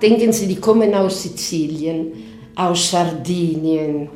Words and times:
Denken 0.00 0.32
Sie, 0.32 0.46
die 0.46 0.60
kommen 0.60 0.94
aus 0.94 1.22
Sizilien, 1.22 2.12
aus 2.56 2.90
Sardinien, 2.90 4.08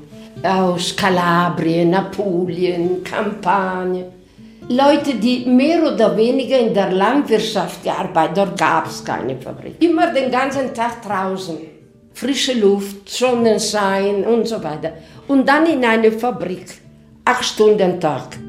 aus 0.43 0.95
Kalabrien, 0.95 1.95
Apulien, 1.95 3.03
Kampagnen. 3.03 4.05
Leute, 4.69 5.15
die 5.15 5.47
mehr 5.47 5.83
oder 5.83 6.15
weniger 6.17 6.59
in 6.59 6.75
der 6.75 6.93
Landwirtschaft 6.93 7.83
gearbeitet 7.83 8.37
dort 8.37 8.59
gab 8.59 8.87
es 8.87 9.03
keine 9.03 9.37
Fabrik. 9.37 9.83
Immer 9.83 10.13
den 10.13 10.31
ganzen 10.31 10.75
Tag 10.75 11.03
draußen. 11.03 11.57
Frische 12.13 12.53
Luft, 12.53 13.09
Sonnenschein 13.09 14.25
und 14.25 14.47
so 14.47 14.63
weiter. 14.63 14.93
Und 15.27 15.49
dann 15.49 15.65
in 15.67 15.85
eine 15.85 16.13
Fabrik, 16.13 16.67
acht 17.25 17.45
Stunden 17.45 17.99
Tag. 17.99 18.48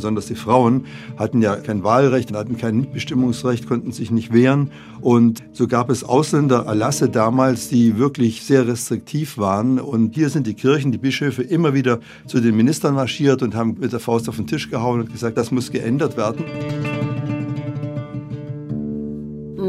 Besonders 0.00 0.24
die 0.24 0.34
Frauen 0.34 0.86
hatten 1.18 1.42
ja 1.42 1.56
kein 1.56 1.84
Wahlrecht, 1.84 2.32
hatten 2.32 2.56
kein 2.56 2.78
Mitbestimmungsrecht, 2.78 3.68
konnten 3.68 3.92
sich 3.92 4.10
nicht 4.10 4.32
wehren. 4.32 4.70
Und 5.02 5.42
so 5.52 5.68
gab 5.68 5.90
es 5.90 6.04
Ausländererlasse 6.04 7.10
damals, 7.10 7.68
die 7.68 7.98
wirklich 7.98 8.42
sehr 8.42 8.66
restriktiv 8.66 9.36
waren. 9.36 9.78
Und 9.78 10.14
hier 10.14 10.30
sind 10.30 10.46
die 10.46 10.54
Kirchen, 10.54 10.90
die 10.90 10.96
Bischöfe 10.96 11.42
immer 11.42 11.74
wieder 11.74 11.98
zu 12.24 12.40
den 12.40 12.56
Ministern 12.56 12.94
marschiert 12.94 13.42
und 13.42 13.54
haben 13.54 13.76
mit 13.78 13.92
der 13.92 14.00
Faust 14.00 14.26
auf 14.30 14.36
den 14.36 14.46
Tisch 14.46 14.70
gehauen 14.70 15.00
und 15.00 15.12
gesagt, 15.12 15.36
das 15.36 15.50
muss 15.50 15.70
geändert 15.70 16.16
werden. 16.16 16.46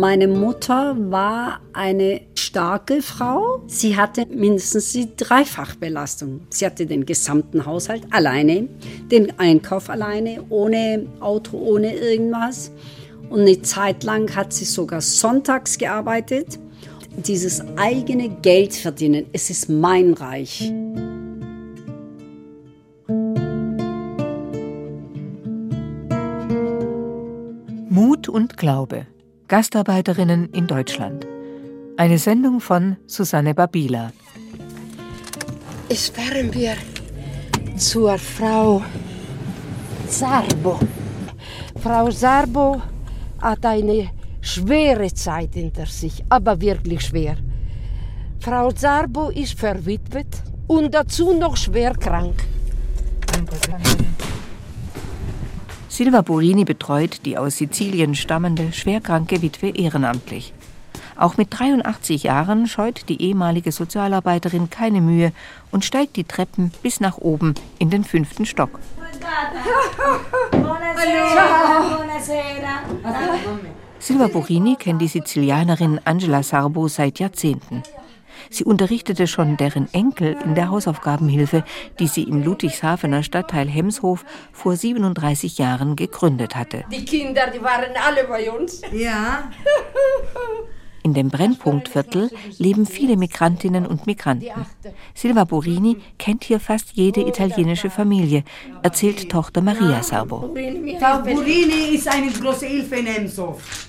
Meine 0.02 0.28
Mutter 0.28 0.96
war 1.12 1.62
eine 1.74 2.22
starke 2.34 3.04
Frau. 3.04 3.62
Sie 3.68 3.96
hatte 3.96 4.26
mindestens 4.26 4.94
die 4.94 5.16
Dreifachbelastung. 5.16 6.42
Sie 6.50 6.66
hatte 6.66 6.88
den 6.88 7.06
gesamten 7.06 7.68
Haushalt 7.68 8.08
alleine, 8.10 8.68
den 9.12 9.38
Einkauf 9.38 9.92
alleine, 9.92 10.44
ohne 10.50 11.06
Auto, 11.20 11.56
ohne 11.56 11.96
irgendwas. 11.96 12.72
Und 13.30 13.42
eine 13.42 13.62
Zeit 13.62 14.04
lang 14.04 14.36
hat 14.36 14.54
sie 14.54 14.66
sogar 14.66 15.02
sonntags 15.02 15.78
gearbeitet. 15.78 16.58
Dieses 17.16 17.62
eigene 17.78 18.30
Geld 18.30 18.74
verdienen, 18.74 19.28
es 19.34 19.52
ist 19.52 19.70
mein 19.70 20.16
Reich. 20.16 20.74
Mut 27.88 28.28
und 28.28 28.58
Glaube. 28.58 29.06
Gastarbeiterinnen 29.52 30.48
in 30.54 30.66
Deutschland. 30.66 31.28
Eine 31.98 32.18
Sendung 32.18 32.62
von 32.62 32.96
Susanne 33.06 33.54
Babila. 33.54 34.14
Es 35.90 36.08
fahren 36.08 36.54
wir 36.54 36.76
zur 37.76 38.18
Frau 38.18 38.82
Sarbo. 40.08 40.80
Frau 41.84 42.10
Sarbo 42.12 42.82
hat 43.42 43.66
eine 43.66 44.12
schwere 44.40 45.14
Zeit 45.14 45.54
hinter 45.56 45.86
sich, 45.86 46.24
aber 46.30 46.62
wirklich 46.62 47.02
schwer. 47.02 47.36
Frau 48.40 48.72
Sarbo 48.74 49.32
ist 49.32 49.60
verwitwet 49.60 50.44
und 50.68 50.94
dazu 50.94 51.34
noch 51.34 51.58
schwer 51.58 51.92
krank. 51.92 52.42
Silva 55.92 56.22
Burini 56.22 56.64
betreut 56.64 57.26
die 57.26 57.38
aus 57.38 57.58
Sizilien 57.58 58.16
stammende 58.16 58.72
schwerkranke 58.72 59.42
Witwe 59.42 59.72
ehrenamtlich. 59.72 60.54
Auch 61.18 61.36
mit 61.36 61.50
83 61.52 62.24
Jahren 62.24 62.66
scheut 62.66 63.10
die 63.10 63.22
ehemalige 63.22 63.74
Sozialarbeiterin 63.74 64.70
keine 64.70 65.02
Mühe 65.02 65.34
und 65.70 65.84
steigt 65.84 66.16
die 66.16 66.24
Treppen 66.24 66.72
bis 66.82 67.02
nach 67.02 67.18
oben 67.18 67.56
in 67.78 67.90
den 67.90 68.06
fünften 68.06 68.46
Stock. 68.46 68.80
Silva 74.00 74.28
Burini 74.28 74.78
kennt 74.78 75.02
die 75.02 75.10
Sizilianerin 75.10 76.00
Angela 76.06 76.42
Sarbo 76.42 76.88
seit 76.88 77.20
Jahrzehnten. 77.20 77.84
Sie 78.52 78.66
unterrichtete 78.66 79.28
schon 79.28 79.56
deren 79.56 79.92
Enkel 79.94 80.38
in 80.44 80.56
der 80.56 80.70
Hausaufgabenhilfe, 80.70 81.64
die 82.00 82.08
sie 82.08 82.24
im 82.24 82.44
Ludwigshafener 82.44 83.24
Stadtteil 83.24 83.68
Hemshof 83.68 84.26
vor 84.52 84.76
37 84.76 85.58
Jahren 85.58 85.96
gegründet 85.96 86.56
hatte. 86.56 86.84
Die 86.92 87.06
Kinder, 87.06 87.48
die 87.48 87.64
waren 87.64 87.96
alle 88.06 88.26
bei 88.28 88.52
uns. 88.52 88.82
Ja. 88.92 89.50
In 91.04 91.16
dem 91.16 91.30
Brennpunktviertel 91.30 92.30
leben 92.60 92.86
viele 92.86 93.18
Migrantinnen 93.18 93.88
und 93.88 94.06
Migranten. 94.06 94.68
Silva 95.16 95.46
Borini 95.46 95.98
kennt 96.20 96.44
hier 96.44 96.60
fast 96.60 96.92
jede 96.94 97.22
italienische 97.22 97.90
Familie, 97.90 98.44
erzählt 98.84 99.28
Tochter 99.28 99.62
Maria 99.62 100.04
Sarbo. 100.04 100.54
Frau 101.00 101.20
Burini 101.24 101.96
ist 101.96 102.08
eine 102.08 102.30
große 102.30 102.68
Hilfe 102.68 102.98
in 102.98 103.08
Emshof. 103.08 103.88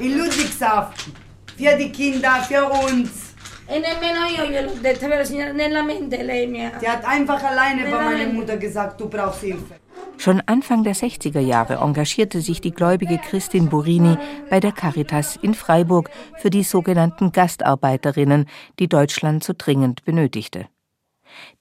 In 0.00 0.18
Ludwigshafen. 0.18 1.12
Für 1.56 1.76
die 1.76 1.90
Kinder, 1.90 2.44
für 2.48 2.64
uns. 2.64 3.27
E 3.70 3.78
nemmeno 3.80 4.24
io 4.24 4.46
gliel'ho 4.46 4.80
detto, 4.80 5.06
vero 5.08 5.24
signora? 5.24 5.52
Nella 5.52 5.82
mente 5.82 6.22
lei 6.22 6.46
mi 6.46 6.64
ha... 6.64 6.78
Die 6.78 6.88
hat 6.88 7.04
einfach 7.04 7.42
alleine 7.42 7.82
bei 7.90 8.02
meiner 8.02 8.32
Mutter 8.32 8.56
gesagt, 8.56 8.98
du 8.98 9.10
brauchst 9.10 9.42
Hilfe. 9.42 9.78
Schon 10.16 10.40
Anfang 10.46 10.84
der 10.84 10.94
60er 10.94 11.40
Jahre 11.40 11.74
engagierte 11.74 12.40
sich 12.40 12.62
die 12.62 12.72
gläubige 12.72 13.18
Christin 13.18 13.68
Burini 13.68 14.16
bei 14.48 14.58
der 14.58 14.72
Caritas 14.72 15.36
in 15.36 15.52
Freiburg 15.52 16.08
für 16.38 16.48
die 16.48 16.62
sogenannten 16.62 17.30
Gastarbeiterinnen, 17.30 18.46
die 18.78 18.88
Deutschland 18.88 19.44
so 19.44 19.52
dringend 19.56 20.02
benötigte. 20.04 20.66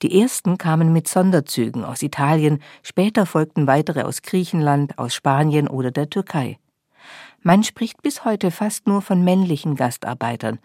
Die 0.01 0.21
ersten 0.21 0.57
kamen 0.57 0.93
mit 0.93 1.09
Sonderzügen 1.09 1.83
aus 1.83 2.01
Italien, 2.01 2.63
später 2.83 3.25
folgten 3.25 3.67
weitere 3.67 4.03
aus 4.03 4.21
Griechenland, 4.21 4.97
aus 4.97 5.13
Spanien 5.13 5.67
oder 5.67 5.91
der 5.91 6.09
Türkei. 6.09 6.57
Man 7.43 7.63
spricht 7.63 8.01
bis 8.01 8.25
heute 8.25 8.51
fast 8.51 8.87
nur 8.87 9.01
von 9.01 9.23
männlichen 9.23 9.75
Gastarbeitern, 9.75 10.59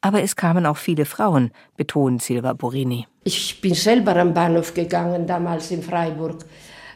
aber 0.00 0.22
es 0.22 0.36
kamen 0.36 0.66
auch 0.66 0.76
viele 0.76 1.04
Frauen, 1.04 1.50
betont 1.76 2.22
Silva 2.22 2.52
Borini. 2.52 3.06
Ich 3.24 3.60
bin 3.60 3.74
selber 3.74 4.14
am 4.16 4.34
Bahnhof 4.34 4.74
gegangen, 4.74 5.26
damals 5.26 5.70
in 5.70 5.82
Freiburg, 5.82 6.44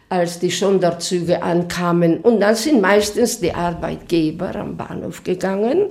als 0.09 0.39
die 0.39 0.51
Sonderzüge 0.51 1.43
ankamen. 1.43 2.21
Und 2.21 2.41
dann 2.41 2.55
sind 2.55 2.81
meistens 2.81 3.41
die 3.41 3.53
Arbeitgeber 3.53 4.55
am 4.55 4.77
Bahnhof 4.77 5.25
gegangen 5.25 5.87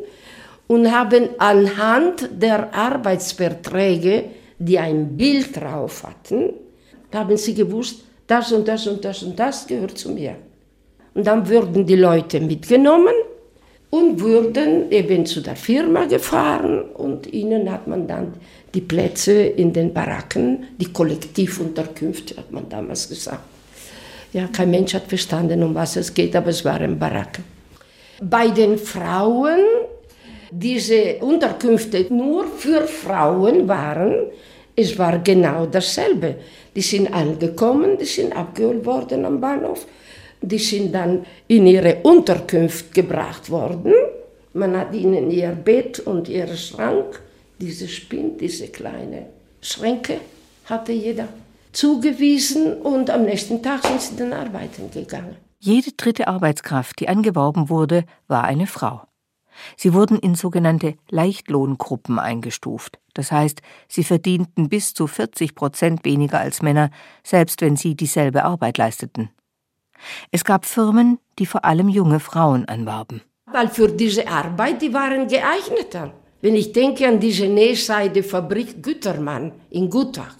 und 0.68 0.92
haben 0.92 1.30
anhand 1.40 2.30
der 2.32 2.74
Arbeitsverträge, 2.74 4.26
die 4.60 4.80
ein 4.80 5.18
Bild 5.18 5.60
drauf 5.60 6.04
hatten, 6.04 6.54
haben 7.14 7.36
sie 7.36 7.56
gewusst, 7.56 8.06
das 8.28 8.52
und 8.54 8.68
das 8.68 8.88
und 8.88 9.04
das 9.04 9.24
und 9.24 9.38
das 9.38 9.68
gehört 9.68 9.98
zu 9.98 10.12
mir. 10.12 10.36
Und 11.14 11.28
dann 11.28 11.50
wurden 11.50 11.86
die 11.86 11.98
Leute 11.98 12.40
mitgenommen 12.40 13.14
und 13.92 14.22
wurden 14.22 14.90
eben 14.90 15.26
zu 15.26 15.42
der 15.42 15.56
Firma 15.56 16.06
gefahren 16.06 16.82
und 16.82 17.32
ihnen 17.32 17.70
hat 17.72 17.88
man 17.88 18.08
dann 18.08 18.34
die 18.74 18.82
Plätze 18.82 19.34
in 19.34 19.74
den 19.74 19.94
Baracken, 19.94 20.66
die 20.80 20.92
Kollektivunterkünfte, 20.92 22.38
hat 22.38 22.52
man 22.52 22.68
damals 22.70 23.10
gesagt. 23.10 23.44
Ja, 24.32 24.48
kein 24.48 24.72
Mensch 24.72 24.94
hat 24.94 25.08
verstanden, 25.08 25.62
um 25.62 25.76
was 25.76 25.98
es 25.98 26.14
geht, 26.14 26.34
aber 26.38 26.48
es 26.48 26.64
waren 26.64 26.98
Baracken. 26.98 27.44
Bei 28.22 28.48
den 28.48 28.78
Frauen, 28.78 29.60
diese 30.50 31.16
Unterkünfte 31.20 32.06
nur 32.14 32.48
für 32.48 32.88
Frauen 32.88 33.68
waren, 33.68 34.28
es 34.74 34.98
war 34.98 35.20
genau 35.20 35.66
dasselbe. 35.66 36.36
Die 36.74 36.82
sind 36.82 37.14
angekommen, 37.14 37.98
die 37.98 38.06
sind 38.06 38.34
abgeholt 38.34 38.86
worden 38.86 39.26
am 39.26 39.42
Bahnhof 39.42 39.86
die 40.42 40.58
sind 40.58 40.94
dann 40.94 41.26
in 41.48 41.68
ihre 41.68 41.98
Unterkunft 42.04 42.94
gebracht 42.94 43.50
worden. 43.50 43.94
Man 44.54 44.76
hat 44.76 44.94
ihnen 44.94 45.32
ihr 45.32 45.52
Bett 45.52 46.00
und 46.00 46.28
ihren 46.28 46.58
Schrank, 46.58 47.22
diese 47.60 47.88
Spind, 47.88 48.42
diese 48.42 48.68
kleine 48.68 49.28
Schränke 49.62 50.20
hatte 50.66 50.92
jeder 50.92 51.28
zugewiesen 51.72 52.82
und 52.82 53.10
am 53.10 53.24
nächsten 53.24 53.62
Tag 53.62 53.86
sind 53.86 54.02
sie 54.02 54.16
dann 54.18 54.34
arbeiten 54.34 54.90
gegangen. 54.92 55.38
Jede 55.60 55.92
dritte 55.92 56.28
Arbeitskraft, 56.28 57.00
die 57.00 57.08
angeworben 57.08 57.70
wurde, 57.70 58.04
war 58.28 58.44
eine 58.44 58.68
Frau. 58.68 59.04
Sie 59.78 59.94
wurden 59.94 60.18
in 60.18 60.36
sogenannte 60.36 60.96
Leichtlohngruppen 61.10 62.20
eingestuft. 62.20 63.00
Das 63.14 63.32
heißt, 63.32 63.62
sie 63.88 64.04
verdienten 64.04 64.70
bis 64.70 64.94
zu 64.94 65.08
40 65.08 65.56
Prozent 65.56 66.06
weniger 66.06 66.40
als 66.40 66.62
Männer, 66.62 66.90
selbst 67.24 67.62
wenn 67.62 67.76
sie 67.76 67.96
dieselbe 67.96 68.44
Arbeit 68.44 68.78
leisteten. 68.78 69.30
Es 70.32 70.44
gab 70.44 70.66
Firmen, 70.66 71.20
die 71.40 71.46
vor 71.46 71.66
allem 71.66 71.90
junge 71.90 72.20
Frauen 72.20 72.66
anwarben. 72.66 73.22
Weil 73.52 73.68
für 73.68 73.90
diese 73.90 74.28
Arbeit, 74.28 74.82
die 74.82 74.94
waren 74.94 75.28
geeigneter. 75.28 76.14
Wenn 76.42 76.56
ich 76.56 76.72
denke 76.72 77.08
an 77.08 77.20
diese 77.20 77.48
Nähseidefabrik 77.48 78.82
Gütermann 78.82 79.52
in 79.70 79.90
Gutach 79.90 80.38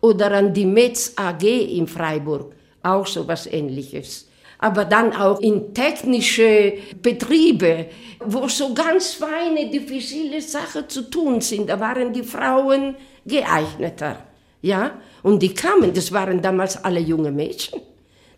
oder 0.00 0.30
an 0.32 0.52
die 0.52 0.66
Metz 0.66 1.12
AG 1.16 1.42
in 1.42 1.86
Freiburg, 1.86 2.54
auch 2.82 3.06
so 3.06 3.26
was 3.26 3.46
ähnliches. 3.46 4.28
Aber 4.58 4.84
dann 4.84 5.12
auch 5.14 5.40
in 5.40 5.72
technische 5.72 6.74
Betriebe, 7.02 7.86
wo 8.24 8.46
so 8.46 8.74
ganz 8.74 9.14
feine, 9.14 9.70
diffizile 9.70 10.40
Sachen 10.40 10.88
zu 10.88 11.10
tun 11.10 11.40
sind, 11.40 11.68
da 11.68 11.80
waren 11.80 12.12
die 12.12 12.22
Frauen 12.22 12.94
geeigneter. 13.24 14.18
Ja? 14.60 15.00
Und 15.22 15.42
die 15.42 15.54
kamen, 15.54 15.92
das 15.94 16.12
waren 16.12 16.40
damals 16.42 16.84
alle 16.84 17.00
junge 17.00 17.32
Mädchen 17.32 17.80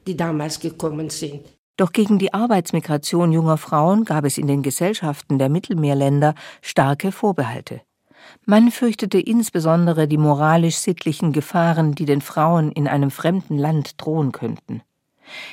die 0.07 0.17
damals 0.17 0.61
gekommen 0.61 1.11
sind. 1.11 1.41
Doch 1.77 1.93
gegen 1.93 2.19
die 2.19 2.35
Arbeitsmigration 2.35 3.33
junger 3.33 3.57
Frauen 3.57 4.05
gab 4.05 4.25
es 4.25 4.39
in 4.39 4.47
den 4.47 4.63
Gesellschaften 4.63 5.39
der 5.39 5.49
Mittelmeerländer 5.49 6.35
starke 6.61 7.13
Vorbehalte. 7.13 7.81
Man 8.45 8.71
fürchtete 8.71 9.19
insbesondere 9.19 10.07
die 10.07 10.19
moralisch-sittlichen 10.19 11.33
Gefahren, 11.33 11.95
die 11.95 12.05
den 12.05 12.21
Frauen 12.21 12.71
in 12.73 12.87
einem 12.87 13.11
fremden 13.11 13.59
Land 13.59 14.01
drohen 14.01 14.33
könnten. 14.33 14.83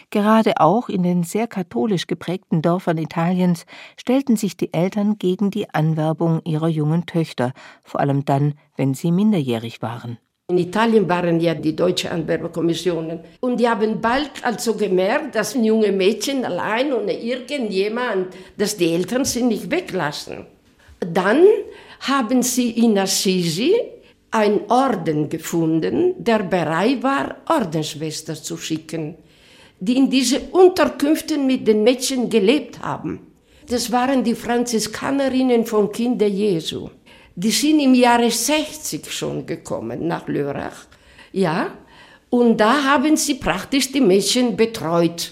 Gerade 0.10 0.60
auch 0.60 0.90
in 0.90 1.04
den 1.04 1.24
sehr 1.24 1.48
katholisch 1.48 2.08
geprägten 2.08 2.62
Dörfern 2.62 2.98
Italiens 2.98 3.66
stellten 3.98 4.36
sich 4.36 4.58
die 4.58 4.74
Eltern 4.74 5.18
gegen 5.18 5.52
die 5.52 5.74
Anwerbung 5.74 6.42
ihrer 6.44 6.68
jungen 6.68 7.06
Töchter, 7.06 7.54
vor 7.84 8.00
allem 8.00 8.26
dann, 8.26 8.56
wenn 8.76 8.94
sie 8.94 9.12
minderjährig 9.12 9.82
waren. 9.82 10.18
In 10.50 10.58
Italien 10.58 11.08
waren 11.08 11.40
ja 11.40 11.54
die 11.54 11.76
deutsche 11.76 12.10
Anwerbekommissionen. 12.10 13.20
Und 13.40 13.60
die 13.60 13.70
haben 13.70 14.02
bald 14.02 14.32
also 14.42 14.74
gemerkt, 14.74 15.36
dass 15.36 15.54
junge 15.54 15.92
Mädchen 15.92 16.44
allein 16.44 16.92
ohne 16.92 17.14
irgendjemand, 17.14 18.34
dass 18.58 18.76
die 18.76 18.92
Eltern 18.92 19.26
sie 19.26 19.44
nicht 19.44 19.70
weglassen. 19.70 20.48
Dann 21.00 21.44
haben 22.00 22.42
sie 22.42 22.72
in 22.72 22.98
Assisi 22.98 23.76
einen 24.32 24.62
Orden 24.70 25.30
gefunden, 25.30 26.16
der 26.18 26.40
bereit 26.40 27.04
war, 27.04 27.36
Ordensschwestern 27.48 28.36
zu 28.36 28.58
schicken, 28.58 29.18
die 29.80 29.98
in 29.98 30.10
diese 30.10 30.40
Unterkünften 30.52 31.46
mit 31.46 31.68
den 31.68 31.84
Mädchen 31.84 32.28
gelebt 32.28 32.82
haben. 32.82 33.20
Das 33.68 33.92
waren 33.92 34.24
die 34.24 34.34
Franziskanerinnen 34.34 35.64
von 35.68 35.92
Kinder 35.92 36.26
Jesu. 36.26 36.90
Die 37.42 37.52
sind 37.52 37.80
im 37.80 37.94
Jahre 37.94 38.30
60 38.30 39.10
schon 39.10 39.46
gekommen 39.46 40.06
nach 40.06 40.28
Lörrach. 40.28 40.88
Ja, 41.32 41.72
und 42.30 42.58
da 42.58 42.84
haben 42.84 43.16
sie 43.16 43.36
praktisch 43.36 43.94
die 43.94 44.02
Mädchen 44.02 44.58
betreut. 44.58 45.32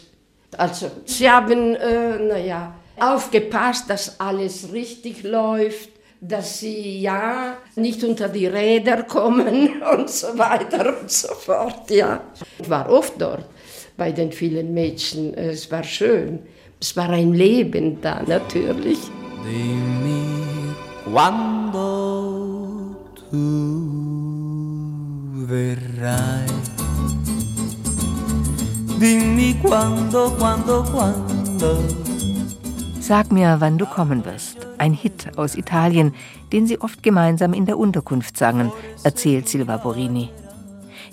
Also 0.56 0.90
sie 1.04 1.30
haben, 1.30 1.76
äh, 1.76 2.18
naja, 2.18 2.76
aufgepasst, 2.98 3.90
dass 3.90 4.22
alles 4.22 4.72
richtig 4.72 5.24
läuft, 5.24 5.90
dass 6.22 6.60
sie 6.60 7.02
ja 7.02 7.58
nicht 7.76 8.02
unter 8.06 8.30
die 8.30 8.48
Räder 8.48 9.04
kommen 9.04 9.82
und 9.94 10.10
so 10.10 10.38
weiter 10.38 11.02
und 11.02 11.12
so 11.12 11.34
fort. 11.34 11.92
Ja. 11.92 12.22
Ich 12.58 12.70
war 12.70 12.90
oft 12.90 13.20
dort 13.20 13.44
bei 13.98 14.14
den 14.14 14.32
vielen 14.32 14.74
Mädchen. 14.74 15.34
Es 15.34 15.70
war 15.70 15.84
schön. 15.84 16.40
Es 16.80 16.96
war 16.96 17.10
ein 17.10 17.34
Leben 17.34 18.00
da 18.00 18.24
natürlich. 18.26 19.00
Tu 21.04 21.14
verrai. 25.48 26.46
Dimmi 29.00 29.56
quando, 29.62 30.32
quando, 30.38 30.84
quando. 30.84 31.84
Sag 33.00 33.32
mir, 33.32 33.58
wann 33.60 33.78
du 33.78 33.86
kommen 33.86 34.26
wirst. 34.26 34.58
Ein 34.78 34.94
Hit 34.94 35.38
aus 35.38 35.56
Italien, 35.56 36.14
den 36.52 36.68
sie 36.68 36.82
oft 36.82 37.04
gemeinsam 37.04 37.54
in 37.54 37.66
der 37.66 37.78
Unterkunft 37.78 38.38
sangen, 38.38 38.72
erzählt 39.04 39.48
Silva 39.48 39.78
Borini. 39.78 40.30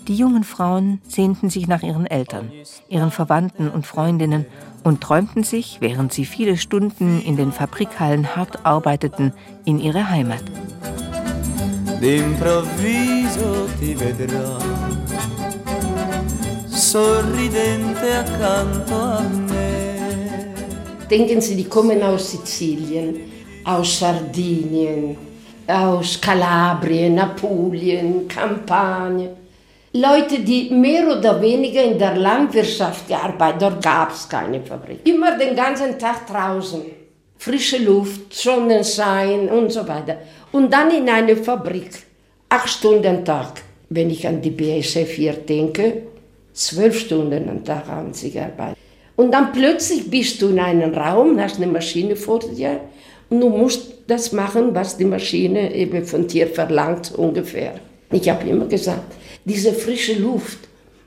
Die 0.09 0.17
jungen 0.17 0.45
Frauen 0.45 1.01
sehnten 1.09 1.51
sich 1.51 1.67
nach 1.67 1.83
ihren 1.83 2.07
Eltern, 2.07 2.51
ihren 2.89 3.11
Verwandten 3.11 3.71
und 3.71 3.87
Freundinnen 3.87 4.45
und 4.83 5.01
träumten 5.01 5.45
sich, 5.45 5.79
während 5.81 6.13
sie 6.13 6.27
viele 6.27 6.57
Stunden 6.59 7.21
in 7.23 7.37
den 7.37 7.53
Fabrikhallen 7.53 8.37
hart 8.37 8.67
arbeiteten, 8.67 9.33
in 9.65 9.79
ihre 9.79 10.11
Heimat. 10.11 10.45
D'improvviso 12.05 13.67
ti 13.79 13.95
vedrò 13.95 14.59
sorridente 16.67 18.15
accanto 18.15 18.95
a 18.95 19.21
me. 19.23 20.53
Denken 21.09 21.41
Sie, 21.41 21.55
die 21.55 21.67
kommen 21.67 22.03
aus 22.03 22.33
Sizilien, 22.33 23.19
aus 23.65 24.01
Sardinien, 24.01 25.17
aus 25.67 26.21
Kalabrien, 26.21 27.19
Apulien, 27.19 28.29
Kampagnen. 28.29 29.31
Leute, 29.95 30.41
die 30.41 30.69
mehr 30.75 31.09
oder 31.09 31.41
weniger 31.41 31.83
in 31.85 31.99
der 31.99 32.17
Landwirtschaft 32.17 33.09
gearbeitet 33.09 33.63
dort 33.63 33.83
gab 33.83 34.13
es 34.13 34.29
keine 34.29 34.61
Fabrik. 34.61 35.09
Immer 35.09 35.39
den 35.39 35.57
ganzen 35.57 35.99
Tag 35.99 36.27
draußen. 36.27 36.83
Frische 37.39 37.79
Luft, 37.79 38.35
Sonnenschein 38.35 39.49
und 39.49 39.73
so 39.73 39.89
weiter. 39.89 40.19
Und 40.55 40.73
dann 40.73 40.93
in 40.93 41.09
eine 41.09 41.37
Fabrik. 41.37 41.91
Acht 42.49 42.69
Stunden 42.69 43.25
Tag. 43.25 43.61
Wenn 43.89 44.09
ich 44.09 44.25
an 44.25 44.41
die 44.41 44.51
BSF 44.51 45.11
hier 45.11 45.33
denke, 45.33 46.03
zwölf 46.53 46.97
Stunden 46.97 47.49
am 47.49 47.65
Tag 47.65 47.89
haben 47.89 48.15
sie 48.15 48.31
gearbeitet. 48.31 48.79
Und 49.17 49.33
dann 49.33 49.51
plötzlich 49.51 50.09
bist 50.09 50.41
du 50.41 50.51
in 50.51 50.61
einem 50.61 50.95
Raum, 50.95 51.41
hast 51.41 51.57
eine 51.57 51.67
Maschine 51.67 52.15
vor 52.15 52.39
dir 52.39 52.83
und 53.31 53.41
du 53.41 53.49
musst 53.49 53.95
das 54.07 54.31
machen, 54.31 54.73
was 54.77 54.97
die 54.97 55.07
Maschine 55.07 55.75
eben 55.75 56.05
von 56.05 56.29
dir 56.29 56.47
verlangt, 56.47 57.13
ungefähr. 57.17 57.75
Ich 58.13 58.29
habe 58.29 58.49
immer 58.49 58.67
gesagt, 58.67 59.13
diese 59.45 59.73
frische 59.73 60.21
Luft. 60.21 60.59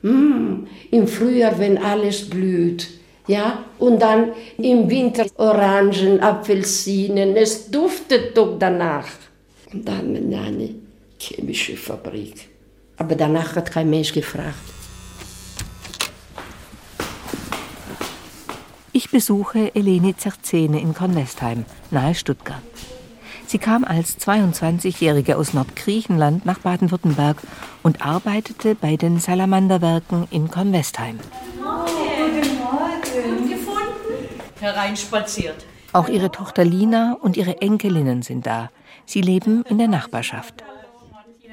Mm, 0.02 0.66
Im 0.92 1.08
Frühjahr, 1.08 1.58
wenn 1.58 1.78
alles 1.78 2.30
blüht. 2.30 2.90
Ja, 3.28 3.64
und 3.80 4.02
dann 4.02 4.34
im 4.58 4.90
Winter 4.90 5.26
Orangen, 5.38 6.20
Apfelsinen, 6.20 7.38
es 7.38 7.72
duftet 7.72 8.36
doch 8.36 8.60
danach. 8.60 9.08
Und 9.72 9.88
dann 9.88 10.16
eine 10.16 10.76
chemische 11.20 11.76
Fabrik. 11.76 12.50
Aber 12.98 13.16
danach 13.16 13.56
hat 13.56 13.72
kein 13.72 13.90
Mensch 13.90 14.14
gefragt. 14.14 14.56
Ich 18.94 19.12
besuche 19.12 19.76
Eleni 19.76 20.16
Zerzene 20.18 20.82
in 20.82 20.94
Kornwestheim, 20.96 21.66
nahe 21.92 22.16
Stuttgart. 22.16 22.64
Sie 23.46 23.60
kam 23.60 23.86
als 23.86 24.18
22-Jährige 24.20 25.38
aus 25.38 25.54
Nordgriechenland 25.54 26.46
nach 26.46 26.60
Baden-Württemberg 26.60 27.38
und 27.84 28.06
arbeitete 28.06 28.76
bei 28.76 28.98
den 28.98 29.20
Salamanderwerken 29.20 30.28
in 30.32 30.50
Kornwestheim. 30.50 31.20
Guten 31.56 32.58
Morgen. 32.58 33.50
Gefunden? 33.50 34.42
Hereinspaziert. 34.60 35.66
Auch 35.94 36.10
ihre 36.10 36.32
Tochter 36.32 36.66
Lina 36.66 37.18
und 37.22 37.38
ihre 37.38 37.62
Enkelinnen 37.62 38.22
sind 38.22 38.46
da. 38.46 38.70
Sie 39.08 39.22
leben 39.22 39.64
in 39.64 39.78
der 39.78 39.88
Nachbarschaft. 39.88 40.66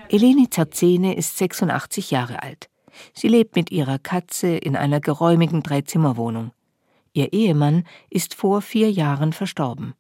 Eleni 0.08 0.50
Zerzene 0.50 1.14
ist 1.14 1.38
86 1.38 2.10
Jahre 2.10 2.42
alt. 2.42 2.68
Sie 3.14 3.28
lebt 3.28 3.54
mit 3.54 3.70
ihrer 3.70 4.00
Katze 4.00 4.48
in 4.48 4.74
einer 4.74 5.00
geräumigen 5.00 5.62
Dreizimmerwohnung. 5.62 6.50
Ihr 7.12 7.32
Ehemann 7.32 7.84
ist 8.10 8.34
vor 8.34 8.60
vier 8.60 8.90
Jahren 8.90 9.32
verstorben. 9.32 9.94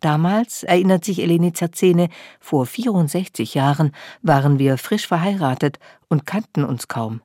Damals, 0.00 0.64
erinnert 0.64 1.02
sich 1.06 1.20
Eleni 1.20 1.54
Zerzene, 1.54 2.10
vor 2.40 2.66
64 2.66 3.54
Jahren 3.54 3.92
waren 4.20 4.58
wir 4.58 4.76
frisch 4.76 5.06
verheiratet 5.06 5.78
und 6.08 6.26
kannten 6.26 6.62
uns 6.62 6.88
kaum. 6.88 7.22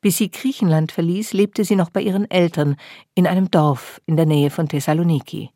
Bis 0.00 0.16
sie 0.16 0.30
Griechenland 0.30 0.92
verließ, 0.92 1.34
lebte 1.34 1.64
sie 1.64 1.76
noch 1.76 1.90
bei 1.90 2.00
ihren 2.00 2.30
Eltern 2.30 2.76
in 3.14 3.26
einem 3.26 3.50
Dorf 3.50 4.00
in 4.06 4.16
der 4.16 4.26
Nähe 4.26 4.48
von 4.48 4.66
Thessaloniki. 4.66 5.50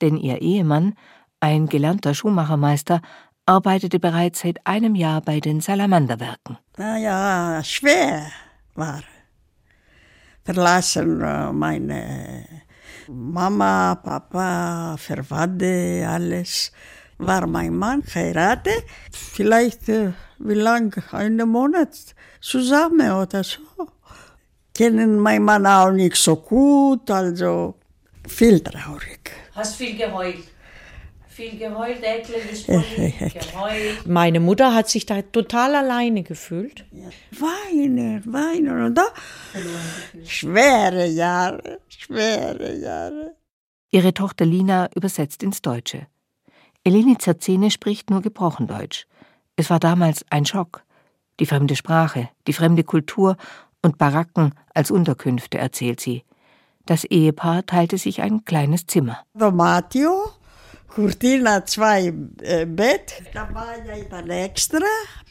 Denn 0.00 0.16
ihr 0.16 0.40
Ehemann, 0.40 0.94
ein 1.44 1.66
gelernter 1.66 2.14
Schuhmachermeister, 2.14 3.02
arbeitete 3.44 3.98
bereits 4.00 4.40
seit 4.40 4.66
einem 4.66 4.94
Jahr 4.94 5.20
bei 5.20 5.40
den 5.40 5.60
Salamanderwerken. 5.60 6.56
Na 6.78 6.96
ja, 6.96 7.62
schwer 7.62 8.30
war. 8.74 9.02
Verlassen 10.42 11.20
äh, 11.20 11.52
meine 11.52 12.46
Mama, 13.08 13.94
Papa, 13.96 14.96
Verwandte, 14.96 16.06
alles. 16.08 16.72
War 17.18 17.46
mein 17.46 17.76
Mann 17.76 18.02
heiratet, 18.14 18.84
vielleicht 19.12 19.88
äh, 19.90 20.12
wie 20.38 20.54
lang, 20.54 20.96
einen 21.12 21.48
Monat 21.48 21.94
zusammen 22.40 23.10
oder 23.12 23.44
so. 23.44 23.60
Kennen 24.74 25.18
mein 25.18 25.42
Mann 25.42 25.66
auch 25.66 25.92
nicht 25.92 26.16
so 26.16 26.36
gut, 26.36 27.10
also 27.10 27.74
viel 28.26 28.60
traurig. 28.60 29.30
Hast 29.54 29.76
viel 29.76 29.96
geheult? 29.96 30.53
Viel 31.34 31.58
geheult, 31.58 32.00
Ekle 32.00 32.36
geheult. 32.68 34.06
Meine 34.06 34.38
Mutter 34.38 34.72
hat 34.72 34.88
sich 34.88 35.04
da 35.04 35.20
total 35.20 35.74
alleine 35.74 36.22
gefühlt. 36.22 36.84
Ja. 36.92 37.08
Weinen, 37.32 38.22
weinen 38.32 38.84
und 38.84 38.94
da 38.94 39.06
schwere 40.24 41.08
Jahre, 41.08 41.80
schwere 41.88 42.76
Jahre. 42.76 43.34
Ihre 43.90 44.14
Tochter 44.14 44.46
Lina 44.46 44.88
übersetzt 44.94 45.42
ins 45.42 45.60
Deutsche. 45.60 46.06
Eleni 46.84 47.18
Zerzene 47.18 47.72
spricht 47.72 48.10
nur 48.10 48.22
gebrochen 48.22 48.68
Deutsch. 48.68 49.08
Es 49.56 49.70
war 49.70 49.80
damals 49.80 50.24
ein 50.30 50.46
Schock. 50.46 50.84
Die 51.40 51.46
fremde 51.46 51.74
Sprache, 51.74 52.28
die 52.46 52.52
fremde 52.52 52.84
Kultur 52.84 53.36
und 53.82 53.98
Baracken 53.98 54.54
als 54.72 54.92
Unterkünfte, 54.92 55.58
erzählt 55.58 55.98
sie. 55.98 56.22
Das 56.86 57.02
Ehepaar 57.02 57.66
teilte 57.66 57.98
sich 57.98 58.22
ein 58.22 58.44
kleines 58.44 58.86
Zimmer. 58.86 59.24
Domatio 59.34 60.28
Cortina, 60.94 61.66
zwei 61.66 62.12
äh, 62.42 62.66
Bett. 62.66 63.22
Da 63.32 63.52
war 63.52 63.74
ja 63.84 64.04
dann 64.08 64.30
extra 64.30 64.78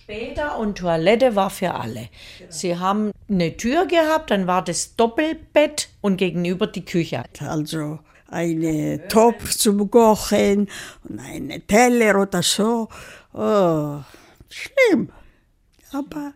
Bäder 0.05 0.57
und 0.57 0.77
Toilette 0.77 1.37
war 1.37 1.49
für 1.49 1.73
alle. 1.73 2.09
Sie 2.49 2.77
haben 2.77 3.11
eine 3.29 3.55
Tür 3.55 3.85
gehabt, 3.85 4.31
dann 4.31 4.45
war 4.45 4.61
das 4.61 4.97
Doppelbett 4.97 5.87
und 6.01 6.17
gegenüber 6.17 6.67
die 6.67 6.83
Küche. 6.83 7.23
Also 7.39 7.99
eine 8.27 9.07
Topf 9.07 9.55
zum 9.55 9.89
Kochen 9.89 10.67
und 11.07 11.19
eine 11.19 11.61
Teller 11.61 12.21
oder 12.21 12.43
so. 12.43 12.89
Oh, 13.31 13.99
schlimm. 14.49 15.09
Aber 15.93 16.33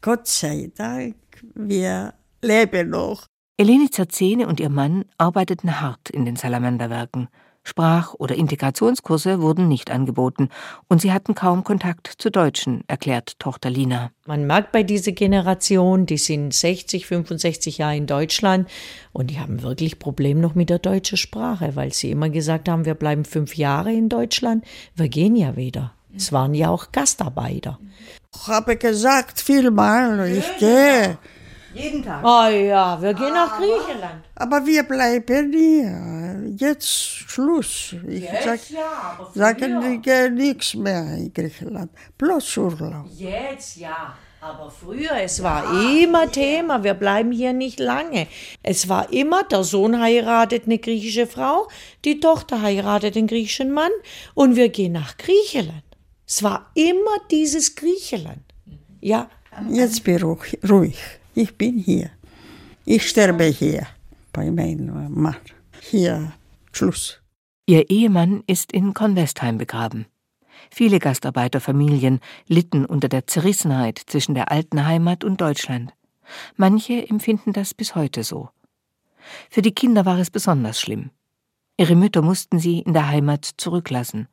Gott 0.00 0.26
sei 0.26 0.70
Dank, 0.74 1.16
wir 1.54 2.14
leben 2.40 2.90
noch. 2.90 3.26
Eleni 3.58 3.90
Zerzene 3.90 4.46
und 4.46 4.58
ihr 4.58 4.70
Mann 4.70 5.04
arbeiteten 5.18 5.80
hart 5.82 6.08
in 6.08 6.24
den 6.24 6.36
Salamanderwerken. 6.36 7.28
Sprach- 7.64 8.14
oder 8.14 8.34
Integrationskurse 8.34 9.40
wurden 9.40 9.68
nicht 9.68 9.90
angeboten 9.90 10.50
und 10.86 11.00
sie 11.00 11.12
hatten 11.12 11.34
kaum 11.34 11.64
Kontakt 11.64 12.12
zu 12.18 12.30
Deutschen, 12.30 12.84
erklärt 12.86 13.38
Tochter 13.40 13.70
Lina. 13.70 14.10
Man 14.26 14.46
merkt 14.46 14.70
bei 14.70 14.82
dieser 14.82 15.12
Generation, 15.12 16.04
die 16.04 16.18
sind 16.18 16.52
60, 16.52 17.06
65 17.06 17.78
Jahre 17.78 17.96
in 17.96 18.06
Deutschland 18.06 18.68
und 19.12 19.30
die 19.30 19.40
haben 19.40 19.62
wirklich 19.62 19.98
Probleme 19.98 20.40
noch 20.40 20.54
mit 20.54 20.68
der 20.68 20.78
deutschen 20.78 21.16
Sprache, 21.16 21.74
weil 21.74 21.92
sie 21.92 22.10
immer 22.10 22.28
gesagt 22.28 22.68
haben, 22.68 22.84
wir 22.84 22.94
bleiben 22.94 23.24
fünf 23.24 23.56
Jahre 23.56 23.92
in 23.92 24.10
Deutschland, 24.10 24.64
wir 24.94 25.08
gehen 25.08 25.34
ja 25.34 25.56
wieder. 25.56 25.94
Es 26.14 26.32
waren 26.32 26.54
ja 26.54 26.68
auch 26.68 26.92
Gastarbeiter. 26.92 27.78
Ich 28.34 28.46
habe 28.46 28.76
gesagt 28.76 29.40
vielmal, 29.40 30.28
ich 30.28 30.58
gehe. 30.58 31.18
Jeden 31.74 32.02
Tag. 32.02 32.24
Oh 32.24 32.48
ja, 32.48 33.00
wir 33.00 33.14
gehen 33.14 33.34
nach 33.34 33.58
Griechenland. 33.58 34.24
Aber 34.36 34.64
wir 34.64 34.82
bleiben 34.84 35.52
hier. 35.52 36.54
Jetzt 36.56 36.90
Schluss. 37.30 37.94
Ich 38.06 38.28
sag, 38.44 38.70
ja, 38.70 39.16
aber 39.18 39.30
sagen 39.34 39.92
ich 39.92 40.02
gehe 40.02 40.30
nichts 40.30 40.74
mehr 40.74 41.16
in 41.16 41.32
Griechenland. 41.32 41.90
Bloß 42.16 42.56
Urlaub. 42.58 43.06
Jetzt 43.16 43.76
ja. 43.76 44.14
Aber 44.40 44.70
früher, 44.70 45.22
es 45.22 45.42
war 45.42 45.64
immer 45.98 46.30
Thema, 46.30 46.84
wir 46.84 46.92
bleiben 46.92 47.32
hier 47.32 47.54
nicht 47.54 47.80
lange. 47.80 48.26
Es 48.62 48.90
war 48.90 49.10
immer, 49.10 49.42
der 49.44 49.64
Sohn 49.64 49.98
heiratet 49.98 50.64
eine 50.66 50.78
griechische 50.78 51.26
Frau, 51.26 51.66
die 52.04 52.20
Tochter 52.20 52.60
heiratet 52.60 53.16
einen 53.16 53.26
griechischen 53.26 53.72
Mann 53.72 53.90
und 54.34 54.54
wir 54.54 54.68
gehen 54.68 54.92
nach 54.92 55.16
Griechenland. 55.16 55.82
Es 56.26 56.42
war 56.42 56.70
immer 56.74 57.16
dieses 57.30 57.74
Griechenland. 57.74 58.42
Ja, 59.00 59.30
Jetzt 59.70 60.04
bin 60.04 60.16
ich 60.16 60.70
ruhig. 60.70 60.98
Ich 61.36 61.58
bin 61.58 61.78
hier. 61.78 62.10
Ich 62.84 63.08
sterbe 63.08 63.44
hier 63.44 63.88
bei 64.32 64.52
meinem 64.52 65.12
Mann. 65.20 65.36
Hier, 65.80 66.32
Schluss. 66.70 67.20
Ihr 67.66 67.90
Ehemann 67.90 68.44
ist 68.46 68.70
in 68.70 68.94
Convestheim 68.94 69.58
begraben. 69.58 70.06
Viele 70.70 71.00
Gastarbeiterfamilien 71.00 72.20
litten 72.46 72.84
unter 72.84 73.08
der 73.08 73.26
Zerrissenheit 73.26 74.00
zwischen 74.06 74.36
der 74.36 74.52
alten 74.52 74.86
Heimat 74.86 75.24
und 75.24 75.40
Deutschland. 75.40 75.92
Manche 76.56 77.08
empfinden 77.08 77.52
das 77.52 77.74
bis 77.74 77.96
heute 77.96 78.22
so. 78.22 78.50
Für 79.50 79.62
die 79.62 79.74
Kinder 79.74 80.04
war 80.04 80.18
es 80.18 80.30
besonders 80.30 80.80
schlimm. 80.80 81.10
Ihre 81.76 81.96
Mütter 81.96 82.22
mussten 82.22 82.60
sie 82.60 82.78
in 82.78 82.92
der 82.92 83.08
Heimat 83.08 83.44
zurücklassen. 83.56 84.28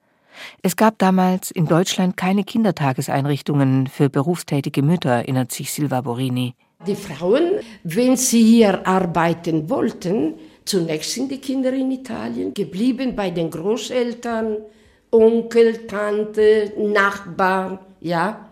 Es 0.62 0.76
gab 0.76 1.00
damals 1.00 1.50
in 1.50 1.66
Deutschland 1.66 2.16
keine 2.16 2.44
Kindertageseinrichtungen 2.44 3.88
für 3.88 4.10
berufstätige 4.10 4.84
Mütter, 4.84 5.10
erinnert 5.10 5.52
sich 5.52 5.72
Silva 5.72 6.02
Borini. 6.02 6.54
Die 6.88 6.96
Frauen, 6.96 7.60
wenn 7.84 8.18
sie 8.18 8.44
hier 8.44 8.88
arbeiten 8.88 9.70
wollten, 9.70 10.34
zunächst 10.66 11.12
sind 11.12 11.30
die 11.30 11.38
Kinder 11.38 11.72
in 11.72 11.92
Italien 11.92 12.56
geblieben 12.56 13.16
bei 13.16 13.30
den 13.30 13.52
Großeltern, 13.52 14.58
Onkel, 15.12 15.86
Tante, 15.86 16.72
Nachbarn, 16.80 17.78
ja, 18.00 18.50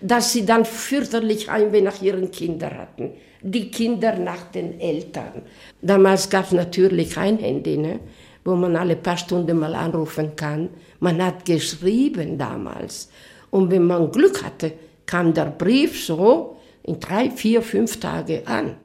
dass 0.00 0.32
sie 0.32 0.46
dann 0.46 0.64
fürchterlich 0.64 1.50
Heimweh 1.50 1.80
nach 1.80 2.00
ihren 2.00 2.30
Kindern 2.30 2.78
hatten. 2.78 3.10
Die 3.42 3.72
Kinder 3.72 4.16
nach 4.18 4.44
den 4.52 4.80
Eltern. 4.80 5.42
Damals 5.82 6.30
gab 6.30 6.46
es 6.46 6.52
natürlich 6.52 7.10
kein 7.10 7.38
Handy, 7.38 7.76
ne, 7.76 7.98
wo 8.44 8.54
man 8.54 8.76
alle 8.76 8.94
paar 8.94 9.16
Stunden 9.16 9.58
mal 9.58 9.74
anrufen 9.74 10.36
kann. 10.36 10.68
Man 11.00 11.20
hat 11.20 11.44
geschrieben 11.44 12.38
damals. 12.38 13.10
Und 13.50 13.72
wenn 13.72 13.84
man 13.84 14.12
Glück 14.12 14.44
hatte, 14.44 14.72
kam 15.06 15.34
der 15.34 15.46
Brief 15.46 16.04
so 16.04 16.53
in 16.84 17.00
drei, 17.00 17.30
vier, 17.30 17.62
fünf 17.62 17.98
Tage 17.98 18.46
an. 18.46 18.76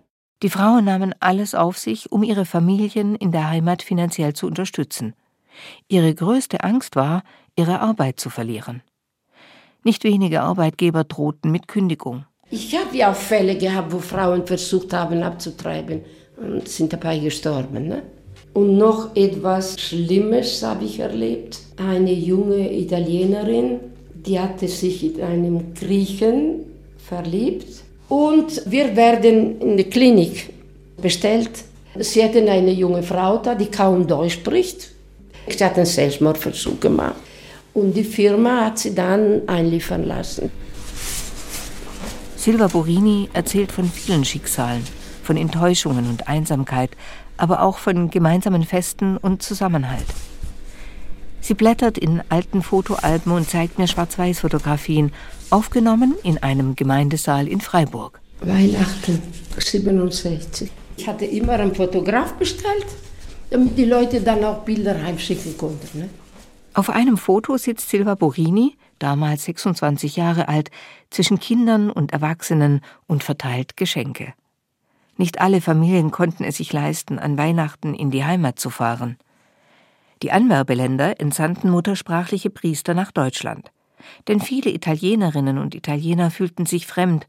Die 0.41 0.49
Frauen 0.49 0.85
nahmen 0.85 1.13
alles 1.19 1.53
auf 1.53 1.77
sich, 1.77 2.11
um 2.11 2.23
ihre 2.23 2.45
Familien 2.45 3.15
in 3.15 3.31
der 3.31 3.49
Heimat 3.49 3.83
finanziell 3.83 4.33
zu 4.33 4.47
unterstützen. 4.47 5.13
Ihre 5.89 6.15
größte 6.15 6.63
Angst 6.63 6.95
war, 6.95 7.23
ihre 7.57 7.81
Arbeit 7.81 8.19
zu 8.21 8.29
verlieren. 8.29 8.81
Nicht 9.83 10.05
wenige 10.05 10.41
Arbeitgeber 10.41 11.03
drohten 11.03 11.51
mit 11.51 11.67
Kündigung. 11.67 12.25
Ich 12.49 12.75
habe 12.77 12.95
ja 12.95 13.11
auch 13.11 13.15
Fälle 13.15 13.57
gehabt, 13.57 13.91
wo 13.91 13.99
Frauen 13.99 14.47
versucht 14.47 14.93
haben 14.93 15.21
abzutreiben 15.21 16.01
und 16.37 16.67
sind 16.69 16.93
dabei 16.93 17.19
gestorben. 17.19 17.89
Ne? 17.89 18.03
Und 18.53 18.77
noch 18.77 19.15
etwas 19.15 19.79
Schlimmes 19.79 20.63
habe 20.63 20.85
ich 20.85 20.99
erlebt. 20.99 21.59
Eine 21.77 22.13
junge 22.13 22.73
Italienerin, 22.73 23.81
die 24.13 24.39
hatte 24.39 24.69
sich 24.69 25.03
in 25.03 25.21
einen 25.21 25.73
Griechen 25.73 26.65
verliebt 26.97 27.88
und 28.09 28.63
wir 28.65 28.95
werden 28.95 29.61
in 29.61 29.77
die 29.77 29.85
Klinik 29.85 30.51
bestellt. 31.01 31.51
Sie 31.97 32.23
hatten 32.23 32.47
eine 32.49 32.71
junge 32.71 33.03
Frau 33.03 33.37
da, 33.37 33.55
die 33.55 33.67
kaum 33.67 34.05
Deutsch 34.07 34.33
spricht. 34.33 34.89
Sie 35.47 35.63
hat 35.63 35.75
einen 35.75 35.85
Selbstmordversuch 35.85 36.79
gemacht. 36.79 37.15
Und 37.73 37.93
die 37.93 38.03
Firma 38.03 38.65
hat 38.65 38.79
sie 38.79 38.93
dann 38.93 39.47
einliefern 39.47 40.03
lassen. 40.03 40.51
Silva 42.35 42.67
Borini 42.67 43.29
erzählt 43.33 43.71
von 43.71 43.85
vielen 43.85 44.25
Schicksalen, 44.25 44.83
von 45.23 45.37
Enttäuschungen 45.37 46.09
und 46.09 46.27
Einsamkeit, 46.27 46.91
aber 47.37 47.61
auch 47.61 47.77
von 47.77 48.09
gemeinsamen 48.09 48.63
Festen 48.63 49.17
und 49.17 49.43
Zusammenhalt. 49.43 50.05
Sie 51.41 51.53
blättert 51.53 51.97
in 51.97 52.21
alten 52.29 52.61
Fotoalben 52.61 53.31
und 53.31 53.49
zeigt 53.49 53.79
mir 53.79 53.87
Schwarz-Weiß-Fotografien, 53.87 55.11
aufgenommen 55.49 56.15
in 56.23 56.37
einem 56.37 56.75
Gemeindesaal 56.75 57.47
in 57.47 57.61
Freiburg. 57.61 58.19
Weihnachten 58.41 59.21
67. 59.57 60.71
Ich 60.97 61.07
hatte 61.07 61.25
immer 61.25 61.53
einen 61.53 61.73
Fotograf 61.73 62.33
bestellt, 62.33 62.85
damit 63.49 63.77
die 63.77 63.85
Leute 63.85 64.21
dann 64.21 64.43
auch 64.43 64.59
Bilder 64.63 65.01
heimschicken 65.01 65.57
konnten. 65.57 65.99
Ne? 65.99 66.09
Auf 66.73 66.89
einem 66.89 67.17
Foto 67.17 67.57
sitzt 67.57 67.89
Silva 67.89 68.15
Borini, 68.15 68.75
damals 68.99 69.45
26 69.45 70.17
Jahre 70.17 70.47
alt, 70.47 70.71
zwischen 71.09 71.39
Kindern 71.39 71.89
und 71.89 72.13
Erwachsenen 72.13 72.81
und 73.07 73.23
verteilt 73.23 73.75
Geschenke. 73.75 74.33
Nicht 75.17 75.41
alle 75.41 75.61
Familien 75.61 76.11
konnten 76.11 76.43
es 76.43 76.57
sich 76.57 76.71
leisten, 76.71 77.19
an 77.19 77.37
Weihnachten 77.37 77.93
in 77.93 78.11
die 78.11 78.23
Heimat 78.23 78.59
zu 78.59 78.69
fahren. 78.69 79.17
Die 80.21 80.31
Anwerbeländer 80.31 81.19
entsandten 81.21 81.69
muttersprachliche 81.69 82.49
Priester 82.49 82.93
nach 82.93 83.11
Deutschland. 83.11 83.71
Denn 84.27 84.41
viele 84.41 84.71
Italienerinnen 84.71 85.57
und 85.57 85.75
Italiener 85.75 86.29
fühlten 86.29 86.65
sich 86.65 86.87
fremd 86.87 87.25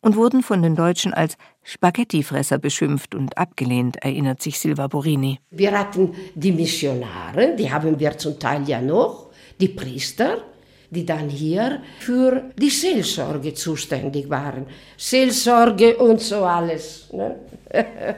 und 0.00 0.16
wurden 0.16 0.42
von 0.42 0.60
den 0.60 0.76
Deutschen 0.76 1.14
als 1.14 1.36
Spaghettifresser 1.62 2.58
beschimpft 2.58 3.14
und 3.14 3.38
abgelehnt, 3.38 3.96
erinnert 4.02 4.42
sich 4.42 4.58
Silva 4.58 4.86
Borini. 4.88 5.40
Wir 5.50 5.78
hatten 5.78 6.14
die 6.34 6.52
Missionare, 6.52 7.56
die 7.56 7.72
haben 7.72 7.98
wir 7.98 8.18
zum 8.18 8.38
Teil 8.38 8.68
ja 8.68 8.82
noch, 8.82 9.30
die 9.58 9.68
Priester, 9.68 10.42
die 10.90 11.06
dann 11.06 11.30
hier 11.30 11.80
für 12.00 12.50
die 12.58 12.68
Seelsorge 12.68 13.54
zuständig 13.54 14.28
waren. 14.28 14.66
Seelsorge 14.98 15.96
und 15.96 16.20
so 16.20 16.44
alles. 16.44 17.08
Ne? 17.12 17.36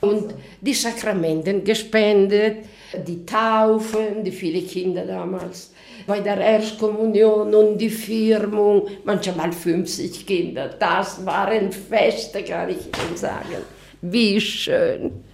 und 0.00 0.34
die 0.60 0.74
Sakramenten 0.74 1.64
gespendet, 1.64 2.58
die 3.06 3.24
Taufen, 3.24 4.24
die 4.24 4.32
viele 4.32 4.62
Kinder 4.62 5.04
damals, 5.06 5.72
bei 6.06 6.20
der 6.20 6.38
Erstkommunion 6.38 7.54
und 7.54 7.78
die 7.78 7.90
Firmung, 7.90 8.88
manchmal 9.04 9.52
50 9.52 10.26
Kinder. 10.26 10.68
Das 10.78 11.24
waren 11.24 11.70
Feste, 11.72 12.42
kann 12.42 12.70
ich 12.70 12.78
Ihnen 12.78 13.16
sagen. 13.16 13.64
Wie 14.02 14.40
schön. 14.40 15.24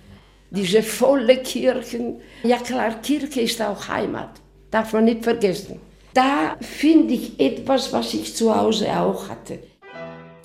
Diese 0.50 0.82
volle 0.82 1.38
Kirchen. 1.38 2.20
Ja 2.42 2.58
klar, 2.58 3.00
Kirche 3.02 3.42
ist 3.42 3.60
auch 3.60 3.88
Heimat, 3.88 4.40
darf 4.70 4.92
man 4.92 5.04
nicht 5.04 5.24
vergessen. 5.24 5.80
Da 6.14 6.56
finde 6.60 7.14
ich 7.14 7.38
etwas, 7.38 7.92
was 7.92 8.14
ich 8.14 8.34
zu 8.34 8.54
Hause 8.54 8.88
auch 8.88 9.28
hatte. 9.28 9.58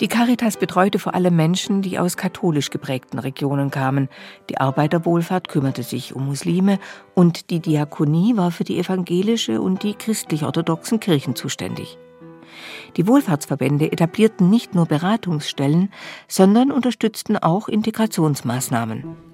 Die 0.02 0.08
Caritas 0.08 0.56
betreute 0.56 0.98
vor 0.98 1.14
allem 1.14 1.36
Menschen, 1.36 1.80
die 1.80 1.96
aus 1.96 2.16
katholisch 2.16 2.70
geprägten 2.70 3.20
Regionen 3.20 3.70
kamen. 3.70 4.08
Die 4.50 4.58
Arbeiterwohlfahrt 4.58 5.46
kümmerte 5.46 5.84
sich 5.84 6.16
um 6.16 6.26
Muslime 6.26 6.80
und 7.14 7.50
die 7.50 7.60
Diakonie 7.60 8.36
war 8.36 8.50
für 8.50 8.64
die 8.64 8.80
evangelische 8.80 9.60
und 9.60 9.84
die 9.84 9.94
christlich-orthodoxen 9.94 10.98
Kirchen 10.98 11.36
zuständig. 11.36 11.98
Die 12.96 13.06
Wohlfahrtsverbände 13.06 13.92
etablierten 13.92 14.50
nicht 14.50 14.74
nur 14.74 14.86
Beratungsstellen, 14.86 15.92
sondern 16.26 16.72
unterstützten 16.72 17.36
auch 17.36 17.68
Integrationsmaßnahmen. 17.68 19.31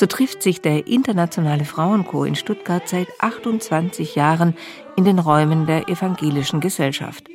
So 0.00 0.06
trifft 0.06 0.42
sich 0.42 0.62
der 0.62 0.86
Internationale 0.86 1.66
Frauenchor 1.66 2.26
in 2.26 2.34
Stuttgart 2.34 2.88
seit 2.88 3.08
28 3.18 4.14
Jahren 4.14 4.54
in 4.96 5.04
den 5.04 5.18
Räumen 5.18 5.66
der 5.66 5.90
evangelischen 5.90 6.60
Gesellschaft. 6.60 7.28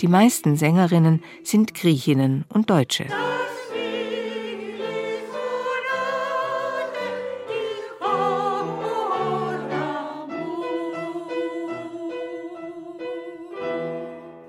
Die 0.00 0.08
meisten 0.08 0.56
Sängerinnen 0.56 1.22
sind 1.42 1.74
Griechinnen 1.74 2.46
und 2.48 2.70
Deutsche. 2.70 3.04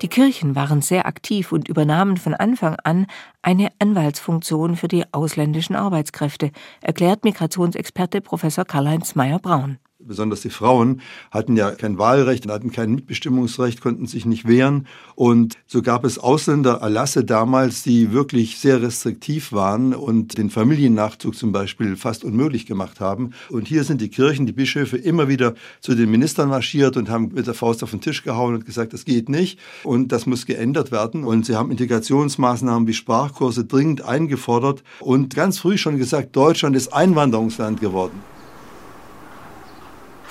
Die 0.06 0.10
Kirchen 0.10 0.54
waren 0.54 0.82
sehr 0.82 1.04
aktiv 1.06 1.50
und 1.50 1.66
übernahmen 1.66 2.16
von 2.16 2.32
Anfang 2.32 2.76
an 2.84 3.08
eine 3.42 3.70
Anwaltsfunktion 3.80 4.76
für 4.76 4.86
die 4.86 5.02
ausländischen 5.12 5.74
Arbeitskräfte, 5.74 6.52
erklärt 6.80 7.24
Migrationsexperte 7.24 8.20
Professor 8.20 8.64
Karl-Heinz 8.64 9.16
Meyer-Braun 9.16 9.80
besonders 10.06 10.40
die 10.40 10.50
Frauen, 10.50 11.00
hatten 11.30 11.56
ja 11.56 11.70
kein 11.72 11.98
Wahlrecht, 11.98 12.48
hatten 12.48 12.72
kein 12.72 12.94
Mitbestimmungsrecht, 12.94 13.80
konnten 13.80 14.06
sich 14.06 14.26
nicht 14.26 14.46
wehren. 14.46 14.86
Und 15.14 15.56
so 15.66 15.82
gab 15.82 16.04
es 16.04 16.18
Ausländererlasse 16.18 17.24
damals, 17.24 17.82
die 17.82 18.12
wirklich 18.12 18.58
sehr 18.58 18.82
restriktiv 18.82 19.52
waren 19.52 19.94
und 19.94 20.38
den 20.38 20.50
Familiennachzug 20.50 21.34
zum 21.34 21.52
Beispiel 21.52 21.96
fast 21.96 22.24
unmöglich 22.24 22.66
gemacht 22.66 23.00
haben. 23.00 23.32
Und 23.50 23.68
hier 23.68 23.84
sind 23.84 24.00
die 24.00 24.08
Kirchen, 24.08 24.46
die 24.46 24.52
Bischöfe 24.52 24.96
immer 24.96 25.28
wieder 25.28 25.54
zu 25.80 25.94
den 25.94 26.10
Ministern 26.10 26.48
marschiert 26.48 26.96
und 26.96 27.08
haben 27.08 27.32
mit 27.34 27.46
der 27.46 27.54
Faust 27.54 27.82
auf 27.82 27.90
den 27.90 28.00
Tisch 28.00 28.22
gehauen 28.22 28.54
und 28.54 28.66
gesagt, 28.66 28.92
das 28.92 29.04
geht 29.04 29.28
nicht 29.28 29.58
und 29.84 30.12
das 30.12 30.26
muss 30.26 30.46
geändert 30.46 30.92
werden. 30.92 31.24
Und 31.24 31.46
sie 31.46 31.56
haben 31.56 31.70
Integrationsmaßnahmen 31.70 32.86
wie 32.86 32.94
Sprachkurse 32.94 33.64
dringend 33.64 34.02
eingefordert 34.02 34.82
und 35.00 35.34
ganz 35.34 35.58
früh 35.58 35.78
schon 35.78 35.98
gesagt, 35.98 36.36
Deutschland 36.36 36.76
ist 36.76 36.92
Einwanderungsland 36.92 37.80
geworden. 37.80 38.35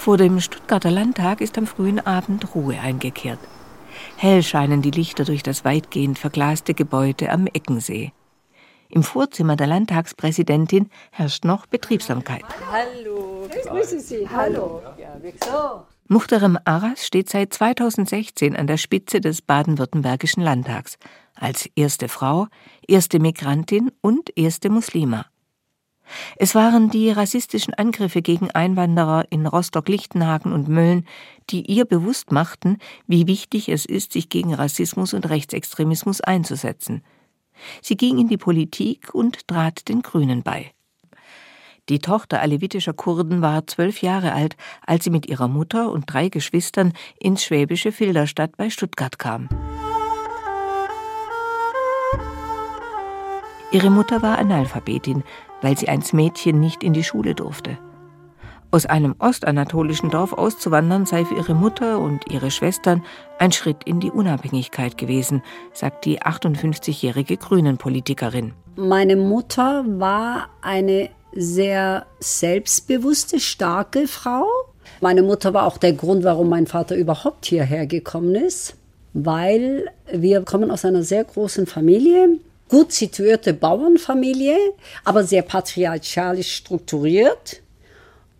Vor 0.06 0.18
dem 0.18 0.40
Stuttgarter 0.40 0.92
Landtag 0.92 1.42
ist 1.42 1.58
am 1.58 1.66
frühen 1.66 2.00
Abend 2.00 2.54
Ruhe 2.54 2.80
eingekehrt. 2.80 3.40
Hell 4.18 4.44
scheinen 4.44 4.84
die 4.84 4.92
Lichter 4.92 5.26
durch 5.26 5.42
das 5.42 5.66
weitgehend 5.66 6.20
verglaste 6.20 6.76
Gebäude 6.76 7.32
am 7.32 7.48
Eckensee. 7.48 8.14
Im 8.88 9.02
Vorzimmer 9.02 9.56
der 9.56 9.66
Landtagspräsidentin 9.66 10.92
herrscht 11.10 11.44
noch 11.44 11.66
Betriebsamkeit. 11.66 12.44
Hallo, 12.72 13.50
ich 13.50 13.68
grüße 13.68 14.00
Sie. 14.00 14.30
Hallo. 14.30 14.84
Ja, 15.00 15.84
Muchterem 16.08 16.60
Aras 16.66 17.08
steht 17.08 17.30
seit 17.30 17.52
2016 17.56 18.56
an 18.56 18.68
der 18.68 18.78
Spitze 18.78 19.22
des 19.22 19.42
baden-württembergischen 19.42 20.44
Landtags 20.44 21.00
als 21.34 21.68
erste 21.76 22.10
Frau, 22.10 22.46
erste 22.88 23.20
Migrantin 23.20 23.92
und 24.02 24.38
erste 24.38 24.70
Muslima. 24.70 25.26
Es 26.38 26.56
waren 26.56 26.90
die 26.90 27.10
rassistischen 27.10 27.74
Angriffe 27.74 28.22
gegen 28.22 28.52
Einwanderer 28.52 29.26
in 29.30 29.46
Rostock-Lichtenhagen 29.46 30.54
und 30.54 30.68
Mölln, 30.68 31.06
die 31.50 31.62
ihr 31.62 31.86
bewusst 31.86 32.32
machten, 32.32 32.78
wie 33.08 33.28
wichtig 33.28 33.70
es 33.70 33.86
ist, 33.86 34.14
sich 34.14 34.30
gegen 34.30 34.54
Rassismus 34.54 35.14
und 35.14 35.30
Rechtsextremismus 35.30 36.22
einzusetzen. 36.22 37.04
Sie 37.82 37.98
ging 37.98 38.18
in 38.18 38.28
die 38.28 38.38
Politik 38.38 39.14
und 39.14 39.48
trat 39.48 39.88
den 39.88 40.02
Grünen 40.02 40.44
bei. 40.44 40.72
Die 41.88 42.00
Tochter 42.00 42.42
alevitischer 42.42 42.94
Kurden 42.94 43.42
war 43.44 43.68
zwölf 43.68 44.02
Jahre 44.02 44.34
alt, 44.34 44.58
als 44.86 45.04
sie 45.04 45.12
mit 45.12 45.28
ihrer 45.28 45.48
Mutter 45.48 45.92
und 45.92 46.12
drei 46.12 46.30
Geschwistern 46.30 46.94
ins 47.20 47.44
schwäbische 47.44 47.92
Filderstadt 47.92 48.58
bei 48.58 48.72
Stuttgart 48.72 49.20
kam. 49.20 49.50
Ihre 53.72 53.92
Mutter 53.92 54.22
war 54.22 54.38
Analphabetin, 54.38 55.24
weil 55.62 55.78
sie 55.78 55.90
als 55.90 56.14
Mädchen 56.14 56.60
nicht 56.60 56.84
in 56.84 56.94
die 56.94 57.04
Schule 57.04 57.36
durfte. 57.36 57.78
Aus 58.72 58.86
einem 58.86 59.16
ostanatolischen 59.20 60.10
Dorf 60.10 60.34
auszuwandern 60.34 61.06
sei 61.06 61.24
für 61.24 61.36
ihre 61.36 61.54
Mutter 61.54 62.00
und 62.00 62.30
ihre 62.30 62.52
Schwestern 62.52 63.04
ein 63.40 63.52
Schritt 63.52 63.84
in 63.86 64.00
die 64.00 64.12
Unabhängigkeit 64.12 64.98
gewesen, 64.98 65.44
sagt 65.72 66.04
die 66.04 66.22
58-jährige 66.22 67.38
Grünen-Politikerin. 67.38 68.54
Meine 68.76 69.16
Mutter 69.16 69.86
war 69.88 70.50
eine 70.62 71.10
sehr 71.32 72.06
selbstbewusste, 72.20 73.40
starke 73.40 74.08
Frau. 74.08 74.46
Meine 75.00 75.24
Mutter 75.24 75.54
war 75.54 75.68
auch 75.68 75.78
der 75.78 75.94
Grund, 75.94 76.24
warum 76.24 76.50
mein 76.50 76.68
Vater 76.68 76.96
überhaupt 76.96 77.46
hierher 77.46 77.88
gekommen 77.88 78.36
ist, 78.36 78.76
weil 79.14 79.90
wir 80.12 80.42
kommen 80.42 80.70
aus 80.72 80.84
einer 80.84 81.04
sehr 81.04 81.24
großen 81.24 81.66
Familie 81.66 82.40
gut 82.76 82.92
situierte 82.92 83.54
Bauernfamilie, 83.54 84.58
aber 85.06 85.24
sehr 85.24 85.44
patriarchalisch 85.44 86.54
strukturiert. 86.58 87.62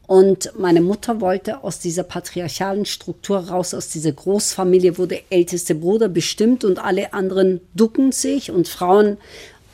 Und 0.08 0.52
meine 0.60 0.82
Mutter 0.82 1.22
wollte 1.22 1.64
aus 1.64 1.80
dieser 1.80 2.04
patriarchalen 2.04 2.86
Struktur 2.86 3.38
raus, 3.48 3.74
aus 3.74 3.88
dieser 3.88 4.12
Großfamilie, 4.12 4.98
wo 4.98 5.06
der 5.06 5.22
älteste 5.30 5.74
Bruder 5.74 6.10
bestimmt 6.10 6.66
und 6.66 6.80
alle 6.80 7.14
anderen 7.14 7.62
ducken 7.76 8.12
sich 8.12 8.52
und 8.52 8.68
Frauen 8.68 9.16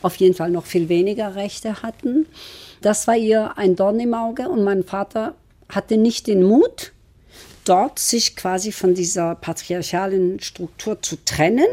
auf 0.03 0.17
jeden 0.17 0.35
Fall 0.35 0.51
noch 0.51 0.65
viel 0.65 0.89
weniger 0.89 1.33
Rechte 1.33 1.81
hatten. 1.81 2.27
Das 2.83 3.07
war 3.07 3.17
ihr 3.17 3.57
ein 3.57 3.75
Dorn 3.75 3.99
im 3.99 4.13
Auge 4.13 4.47
und 4.47 4.63
mein 4.63 4.83
Vater 4.83 5.33
hatte 5.69 5.97
nicht 5.97 6.27
den 6.27 6.43
Mut, 6.43 6.91
dort 7.65 7.97
sich 7.97 8.35
quasi 8.35 8.71
von 8.71 8.93
dieser 8.93 9.33
patriarchalen 9.33 10.39
Struktur 10.39 11.01
zu 11.01 11.15
trennen, 11.25 11.65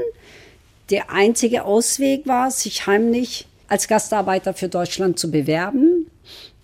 der 0.90 1.10
einzige 1.10 1.64
Ausweg 1.64 2.26
war, 2.26 2.50
sich 2.50 2.86
heimlich 2.86 3.46
als 3.68 3.88
Gastarbeiter 3.88 4.54
für 4.54 4.68
Deutschland 4.68 5.18
zu 5.18 5.30
bewerben. 5.30 6.06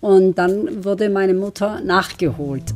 Und 0.01 0.37
dann 0.37 0.83
wurde 0.83 1.09
meine 1.09 1.33
Mutter 1.33 1.81
nachgeholt. 1.81 2.73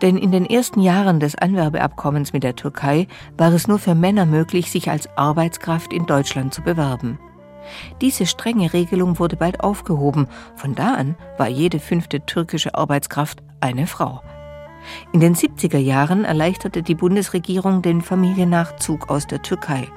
Denn 0.00 0.16
in 0.16 0.30
den 0.30 0.46
ersten 0.46 0.80
Jahren 0.80 1.18
des 1.18 1.34
Anwerbeabkommens 1.34 2.32
mit 2.32 2.44
der 2.44 2.54
Türkei 2.54 3.08
war 3.36 3.52
es 3.52 3.66
nur 3.66 3.80
für 3.80 3.96
Männer 3.96 4.26
möglich, 4.26 4.70
sich 4.70 4.90
als 4.90 5.08
Arbeitskraft 5.16 5.92
in 5.92 6.06
Deutschland 6.06 6.54
zu 6.54 6.62
bewerben. 6.62 7.18
Diese 8.00 8.24
strenge 8.26 8.72
Regelung 8.72 9.18
wurde 9.18 9.36
bald 9.36 9.60
aufgehoben. 9.60 10.28
Von 10.54 10.76
da 10.76 10.94
an 10.94 11.16
war 11.36 11.48
jede 11.48 11.80
fünfte 11.80 12.20
türkische 12.20 12.74
Arbeitskraft 12.76 13.42
eine 13.60 13.88
Frau. 13.88 14.22
In 15.12 15.20
den 15.20 15.34
70er 15.34 15.78
Jahren 15.78 16.24
erleichterte 16.24 16.82
die 16.82 16.94
Bundesregierung 16.94 17.82
den 17.82 18.02
Familiennachzug 18.02 19.10
aus 19.10 19.26
der 19.26 19.42
Türkei. 19.42 19.88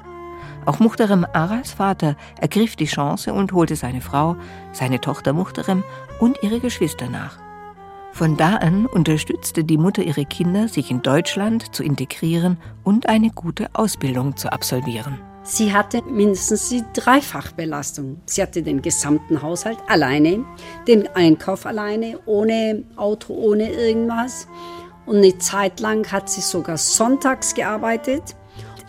Auch 0.66 0.80
Muhterem 0.80 1.26
Aras 1.34 1.72
Vater 1.72 2.16
ergriff 2.40 2.76
die 2.76 2.86
Chance 2.86 3.34
und 3.34 3.52
holte 3.52 3.76
seine 3.76 4.02
Frau, 4.02 4.36
seine 4.74 5.02
Tochter 5.02 5.34
Muhterem 5.34 5.84
und 6.20 6.38
ihre 6.44 6.60
Geschwister 6.60 7.10
nach. 7.10 7.40
Von 8.14 8.36
da 8.38 8.58
an 8.58 8.86
unterstützte 8.86 9.64
die 9.64 9.78
Mutter 9.78 10.04
ihre 10.04 10.26
Kinder, 10.26 10.68
sich 10.68 10.92
in 10.92 11.02
Deutschland 11.02 11.74
zu 11.74 11.82
integrieren 11.82 12.58
und 12.84 13.08
eine 13.08 13.30
gute 13.30 13.70
Ausbildung 13.74 14.36
zu 14.36 14.52
absolvieren. 14.52 15.20
Sie 15.44 15.74
hatte 15.74 16.04
mindestens 16.04 16.70
die 16.70 16.84
Dreifachbelastung. 16.94 18.22
Sie 18.26 18.44
hatte 18.44 18.62
den 18.62 18.82
gesamten 18.82 19.42
Haushalt 19.42 19.80
alleine, 19.88 20.46
den 20.88 21.08
Einkauf 21.16 21.66
alleine, 21.66 22.20
ohne 22.28 22.84
Auto, 22.96 23.34
ohne 23.34 23.72
irgendwas. 23.72 24.48
Und 25.12 25.18
eine 25.18 25.38
Zeit 25.40 25.82
lang 25.82 26.10
hat 26.10 26.30
sie 26.30 26.40
sogar 26.40 26.78
sonntags 26.78 27.54
gearbeitet. 27.54 28.34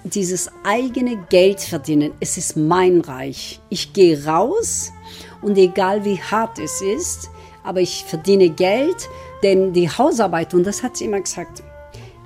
Dieses 0.04 0.48
eigene 0.62 1.16
Geld 1.28 1.60
verdienen, 1.60 2.12
es 2.20 2.36
ist 2.36 2.56
mein 2.56 3.00
Reich. 3.00 3.60
Ich 3.70 3.92
gehe 3.92 4.24
raus 4.24 4.92
und 5.40 5.58
egal 5.58 6.04
wie 6.04 6.22
hart 6.22 6.60
es 6.60 6.80
ist, 6.80 7.28
aber 7.64 7.80
ich 7.80 8.04
verdiene 8.06 8.50
Geld, 8.50 9.08
denn 9.42 9.72
die 9.72 9.90
Hausarbeit, 9.90 10.54
und 10.54 10.64
das 10.64 10.84
hat 10.84 10.96
sie 10.96 11.06
immer 11.06 11.20
gesagt, 11.20 11.64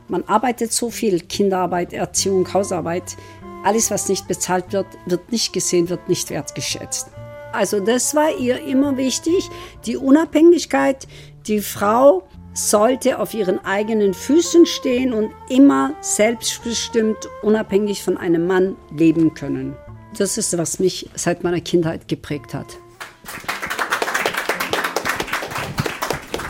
man 0.09 0.25
arbeitet 0.25 0.75
so 0.75 0.91
viel, 0.91 1.21
Kinderarbeit, 1.21 1.95
Erziehung, 1.95 2.53
Hausarbeit, 2.53 3.17
alles, 3.65 3.91
was 3.91 4.11
nicht 4.11 4.29
bezahlt 4.29 4.75
wird, 4.75 4.89
wird 5.07 5.33
nicht 5.33 5.55
gesehen, 5.55 5.89
wird 5.89 6.07
nicht 6.07 6.29
wertgeschätzt. 6.29 7.09
Also 7.51 7.81
das 7.81 8.15
war 8.15 8.37
ihr 8.37 8.63
immer 8.63 8.99
wichtig, 8.99 9.49
die 9.87 9.97
Unabhängigkeit. 9.97 11.09
Die 11.47 11.61
Frau 11.61 12.25
sollte 12.57 13.19
auf 13.19 13.35
ihren 13.35 13.64
eigenen 13.64 14.14
Füßen 14.14 14.66
stehen 14.66 15.12
und 15.12 15.31
immer 15.49 15.95
selbstbestimmt, 16.01 17.29
unabhängig 17.42 18.03
von 18.03 18.16
einem 18.16 18.47
Mann 18.47 18.77
leben 18.90 19.35
können. 19.35 19.77
Das 20.16 20.38
ist, 20.38 20.57
was 20.57 20.79
mich 20.79 21.11
seit 21.14 21.45
meiner 21.45 21.61
Kindheit 21.61 22.09
geprägt 22.09 22.55
hat. 22.55 22.79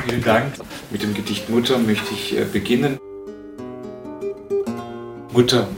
Vielen 0.06 0.22
Dank. 0.22 0.54
Mit 0.90 1.02
dem 1.02 1.14
Gedicht 1.14 1.50
Mutter 1.50 1.78
möchte 1.78 2.14
ich 2.14 2.38
äh, 2.38 2.44
beginnen. 2.44 2.98
Mutter, 5.32 5.68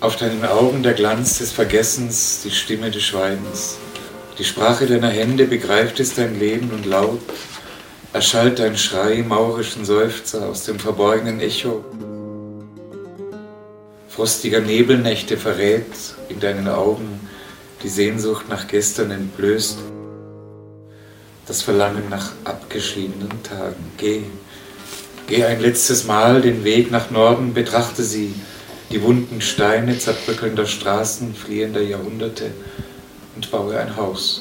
auf 0.00 0.16
deinen 0.16 0.44
Augen 0.44 0.82
der 0.82 0.92
Glanz 0.92 1.38
des 1.38 1.52
Vergessens, 1.52 2.42
die 2.44 2.50
Stimme 2.50 2.90
des 2.90 3.02
Schweigens. 3.02 3.78
Die 4.38 4.44
Sprache 4.44 4.86
deiner 4.86 5.08
Hände 5.08 5.46
begreift 5.46 5.98
es 5.98 6.14
dein 6.14 6.38
Leben 6.38 6.70
und 6.70 6.84
laut 6.84 7.20
erschallt 8.16 8.60
dein 8.60 8.78
Schrei 8.78 9.22
maurischen 9.22 9.84
Seufzer 9.84 10.48
aus 10.48 10.64
dem 10.64 10.78
verborgenen 10.78 11.38
Echo. 11.38 11.84
frostiger 14.08 14.62
Nebelnächte 14.62 15.36
verrät 15.36 15.84
in 16.30 16.40
deinen 16.40 16.66
Augen 16.66 17.20
die 17.82 17.90
Sehnsucht 17.90 18.48
nach 18.48 18.68
gestern 18.68 19.10
entblößt, 19.10 19.80
das 21.46 21.60
Verlangen 21.60 22.08
nach 22.08 22.32
abgeschiedenen 22.44 23.42
Tagen. 23.42 23.92
Geh, 23.98 24.22
geh 25.26 25.44
ein 25.44 25.60
letztes 25.60 26.06
Mal 26.06 26.40
den 26.40 26.64
Weg 26.64 26.90
nach 26.90 27.10
Norden, 27.10 27.52
betrachte 27.52 28.02
sie, 28.02 28.32
die 28.90 29.02
wunden 29.02 29.42
Steine 29.42 29.98
zerbröckelnder 29.98 30.64
Straßen, 30.64 31.34
fliehender 31.34 31.82
Jahrhunderte 31.82 32.50
und 33.34 33.50
baue 33.50 33.78
ein 33.78 33.94
Haus. 33.94 34.40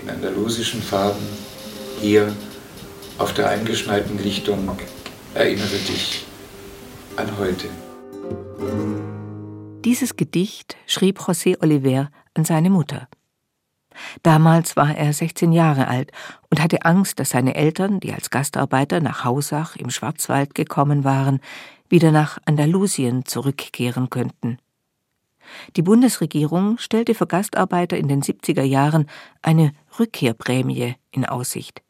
In 0.00 0.08
andalusischen 0.08 0.80
Farben, 0.80 1.45
hier 2.00 2.32
auf 3.18 3.34
der 3.34 3.48
eingeschneiten 3.48 4.22
Lichtung, 4.22 4.76
erinnere 5.34 5.78
dich 5.88 6.24
an 7.16 7.38
heute. 7.38 7.68
Dieses 9.84 10.16
Gedicht 10.16 10.76
schrieb 10.86 11.20
José 11.20 11.62
Oliver 11.62 12.10
an 12.34 12.44
seine 12.44 12.70
Mutter. 12.70 13.08
Damals 14.22 14.76
war 14.76 14.94
er 14.94 15.12
16 15.12 15.52
Jahre 15.52 15.88
alt 15.88 16.12
und 16.50 16.62
hatte 16.62 16.84
Angst, 16.84 17.18
dass 17.18 17.30
seine 17.30 17.54
Eltern, 17.54 18.00
die 18.00 18.12
als 18.12 18.30
Gastarbeiter 18.30 19.00
nach 19.00 19.24
Hausach 19.24 19.76
im 19.76 19.90
Schwarzwald 19.90 20.54
gekommen 20.54 21.04
waren, 21.04 21.40
wieder 21.88 22.10
nach 22.10 22.38
Andalusien 22.44 23.24
zurückkehren 23.24 24.10
könnten. 24.10 24.58
Die 25.76 25.82
Bundesregierung 25.82 26.78
stellte 26.78 27.14
für 27.14 27.26
Gastarbeiter 27.26 27.96
in 27.96 28.08
den 28.08 28.22
70er 28.22 28.64
Jahren 28.64 29.08
eine 29.42 29.72
Rückkehrprämie 29.98 30.96
in 31.12 31.24
Aussicht. 31.24 31.82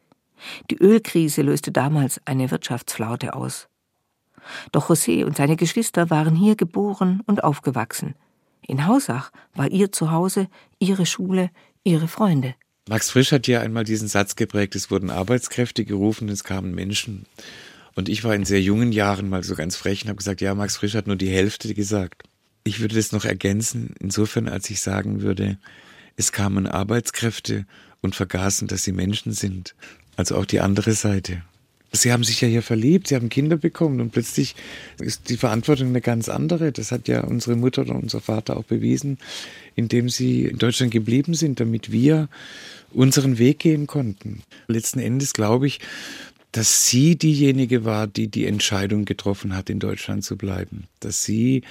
Die 0.71 0.79
Ölkrise 0.79 1.43
löste 1.43 1.73
damals 1.73 2.21
eine 2.25 2.51
Wirtschaftsflaute 2.51 3.35
aus. 3.35 3.69
Doch 4.73 4.91
José 4.91 5.25
und 5.25 5.37
seine 5.37 5.57
Geschwister 5.57 6.11
waren 6.11 6.37
hier 6.37 6.57
geboren 6.57 7.23
und 7.27 7.43
aufgewachsen. 7.43 8.15
In 8.67 8.87
Hausach 8.87 9.31
war 9.55 9.71
ihr 9.71 9.93
Zuhause, 9.93 10.49
ihre 10.79 11.07
Schule, 11.07 11.51
ihre 11.85 12.09
Freunde. 12.09 12.55
Max 12.89 13.11
Frisch 13.11 13.33
hat 13.33 13.49
ja 13.49 13.61
einmal 13.61 13.85
diesen 13.85 14.09
Satz 14.09 14.37
geprägt, 14.37 14.77
es 14.77 14.91
wurden 14.91 15.11
Arbeitskräfte 15.11 15.85
gerufen, 15.85 16.29
es 16.29 16.45
kamen 16.45 16.75
Menschen. 16.75 17.27
Und 17.95 18.09
ich 18.09 18.23
war 18.23 18.35
in 18.35 18.45
sehr 18.45 18.63
jungen 18.63 18.93
Jahren 18.93 19.29
mal 19.29 19.43
so 19.43 19.55
ganz 19.55 19.75
frech 19.75 20.03
und 20.03 20.09
habe 20.09 20.19
gesagt, 20.19 20.41
ja, 20.41 20.55
Max 20.55 20.77
Frisch 20.77 20.95
hat 20.95 21.07
nur 21.07 21.17
die 21.17 21.31
Hälfte 21.31 21.75
gesagt. 21.75 22.23
Ich 22.63 22.81
würde 22.81 22.95
das 22.95 23.13
noch 23.13 23.25
ergänzen, 23.25 23.95
insofern, 23.99 24.49
als 24.49 24.69
ich 24.71 24.81
sagen 24.81 25.23
würde, 25.23 25.59
es 26.17 26.33
kamen 26.33 26.67
Arbeitskräfte 26.67 27.67
und 28.01 28.15
vergaßen, 28.15 28.69
dass 28.69 28.85
sie 28.85 28.93
Menschen 28.93 29.33
sind. 29.33 29.75
Also 30.17 30.37
auch 30.37 30.47
die 30.47 30.61
andere 30.61 30.93
Seite. 30.93 31.43
Sie 31.93 32.13
haben 32.13 32.25
sich 32.25 32.41
ja 32.41 32.49
hier 32.49 32.63
verliebt, 32.63 33.09
Sie 33.09 33.15
haben 33.15 33.29
Kinder 33.29 33.57
bekommen 33.57 34.01
und 34.01 34.11
plötzlich 34.11 34.55
ist 34.99 35.29
die 35.29 35.37
Verantwortung 35.37 35.89
eine 35.89 36.01
ganz 36.01 36.29
andere. 36.29 36.73
Das 36.73 36.93
hat 36.93 37.09
ja 37.09 37.23
unsere 37.23 37.57
Mutter 37.57 37.83
oder 37.83 37.95
unser 37.95 38.21
Vater 38.21 38.57
auch 38.57 38.65
bewiesen, 38.65 39.19
indem 39.77 40.09
sie 40.09 40.45
in 40.45 40.59
Deutschland 40.59 40.93
geblieben 40.93 41.35
sind, 41.35 41.61
damit 41.61 41.93
wir 41.93 42.29
unseren 42.93 43.39
Weg 43.39 43.61
gehen 43.61 43.87
konnten. 43.87 44.43
Letzten 44.67 44.99
Endes 44.99 45.33
glaube 45.33 45.67
ich, 45.67 45.81
dass 46.57 46.87
sie 46.87 47.19
diejenige 47.19 47.85
war, 47.85 48.07
die 48.07 48.29
die 48.29 48.47
Entscheidung 48.47 49.05
getroffen 49.05 49.55
hat, 49.55 49.69
in 49.69 49.79
Deutschland 49.79 50.25
zu 50.25 50.39
bleiben. 50.39 50.85
Dass 51.01 51.23
sie 51.23 51.63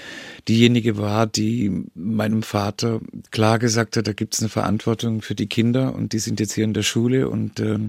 diejenige 0.48 1.00
war, 1.00 1.26
die 1.26 1.86
meinem 1.96 2.44
Vater 2.44 3.00
klar 3.32 3.58
gesagt 3.58 3.98
hat, 3.98 4.06
da 4.06 4.14
gibt 4.14 4.36
es 4.36 4.42
eine 4.42 4.50
Verantwortung 4.50 5.24
für 5.24 5.34
die 5.34 5.48
Kinder 5.48 5.96
und 5.96 6.14
die 6.14 6.20
sind 6.20 6.40
jetzt 6.40 6.54
hier 6.54 6.66
in 6.66 6.76
der 6.76 6.84
Schule 6.84 7.30
und 7.30 7.60
äh, 7.60 7.80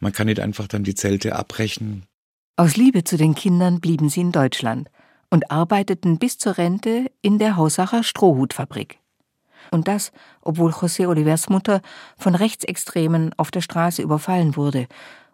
man 0.00 0.12
kann 0.12 0.28
nicht 0.28 0.40
einfach 0.40 0.66
dann 0.66 0.82
die 0.82 0.94
Zelte 0.94 1.36
abbrechen. 1.36 2.04
Aus 2.56 2.76
Liebe 2.76 3.04
zu 3.04 3.18
den 3.18 3.34
Kindern 3.34 3.80
blieben 3.80 4.08
sie 4.08 4.20
in 4.20 4.32
Deutschland 4.32 4.88
und 5.28 5.50
arbeiteten 5.50 6.18
bis 6.18 6.38
zur 6.38 6.56
Rente 6.56 7.10
in 7.20 7.38
der 7.38 7.56
Hausacher 7.56 8.02
Strohhutfabrik. 8.02 8.98
Und 9.70 9.88
das, 9.88 10.10
obwohl 10.40 10.72
José 10.72 11.06
Olivers 11.06 11.50
Mutter 11.50 11.82
von 12.16 12.34
Rechtsextremen 12.34 13.32
auf 13.36 13.50
der 13.50 13.60
Straße 13.60 14.02
überfallen 14.02 14.56
wurde 14.56 14.88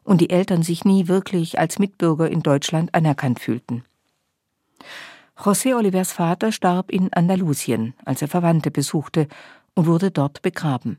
und 0.06 0.20
die 0.20 0.30
Eltern 0.30 0.62
sich 0.62 0.84
nie 0.84 1.08
wirklich 1.08 1.58
als 1.58 1.78
Mitbürger 1.78 2.30
in 2.30 2.42
Deutschland 2.42 2.94
anerkannt 2.94 3.40
fühlten. 3.40 3.84
José 5.36 5.76
Olivers 5.76 6.12
Vater 6.12 6.52
starb 6.52 6.90
in 6.90 7.12
Andalusien, 7.12 7.94
als 8.04 8.22
er 8.22 8.28
Verwandte 8.28 8.70
besuchte 8.70 9.28
und 9.74 9.86
wurde 9.86 10.10
dort 10.10 10.40
begraben. 10.40 10.98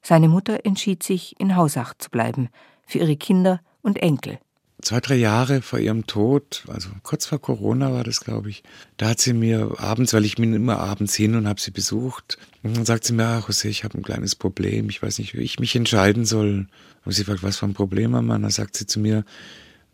Seine 0.00 0.28
Mutter 0.28 0.64
entschied 0.64 1.02
sich, 1.02 1.38
in 1.38 1.56
Hausach 1.56 1.92
zu 1.98 2.08
bleiben, 2.08 2.48
für 2.86 2.98
ihre 2.98 3.16
Kinder 3.16 3.60
und 3.82 3.98
Enkel. 3.98 4.38
Zwei, 4.82 5.00
drei 5.00 5.16
Jahre 5.16 5.60
vor 5.60 5.78
ihrem 5.78 6.06
Tod, 6.06 6.64
also 6.68 6.88
kurz 7.02 7.26
vor 7.26 7.40
Corona 7.40 7.92
war 7.92 8.02
das, 8.02 8.20
glaube 8.20 8.48
ich, 8.48 8.62
da 8.96 9.10
hat 9.10 9.20
sie 9.20 9.34
mir 9.34 9.74
abends, 9.78 10.14
weil 10.14 10.24
ich 10.24 10.36
bin 10.36 10.54
immer 10.54 10.78
abends 10.78 11.14
hin 11.14 11.34
und 11.34 11.46
habe 11.46 11.60
sie 11.60 11.70
besucht, 11.70 12.38
und 12.62 12.76
dann 12.76 12.84
sagt 12.84 13.04
sie 13.04 13.12
mir, 13.12 13.26
ach, 13.26 13.48
José, 13.48 13.68
ich 13.68 13.84
habe 13.84 13.98
ein 13.98 14.02
kleines 14.02 14.34
Problem, 14.34 14.88
ich 14.88 15.02
weiß 15.02 15.18
nicht, 15.18 15.34
wie 15.34 15.42
ich 15.42 15.58
mich 15.58 15.74
entscheiden 15.76 16.24
soll. 16.24 16.66
Und 17.04 17.12
sie 17.12 17.24
fragt, 17.24 17.42
was 17.42 17.56
für 17.56 17.66
ein 17.66 17.74
Problem, 17.74 18.10
Mama? 18.10 18.38
Dann 18.38 18.50
sagt 18.50 18.76
sie 18.76 18.86
zu 18.86 19.00
mir, 19.00 19.24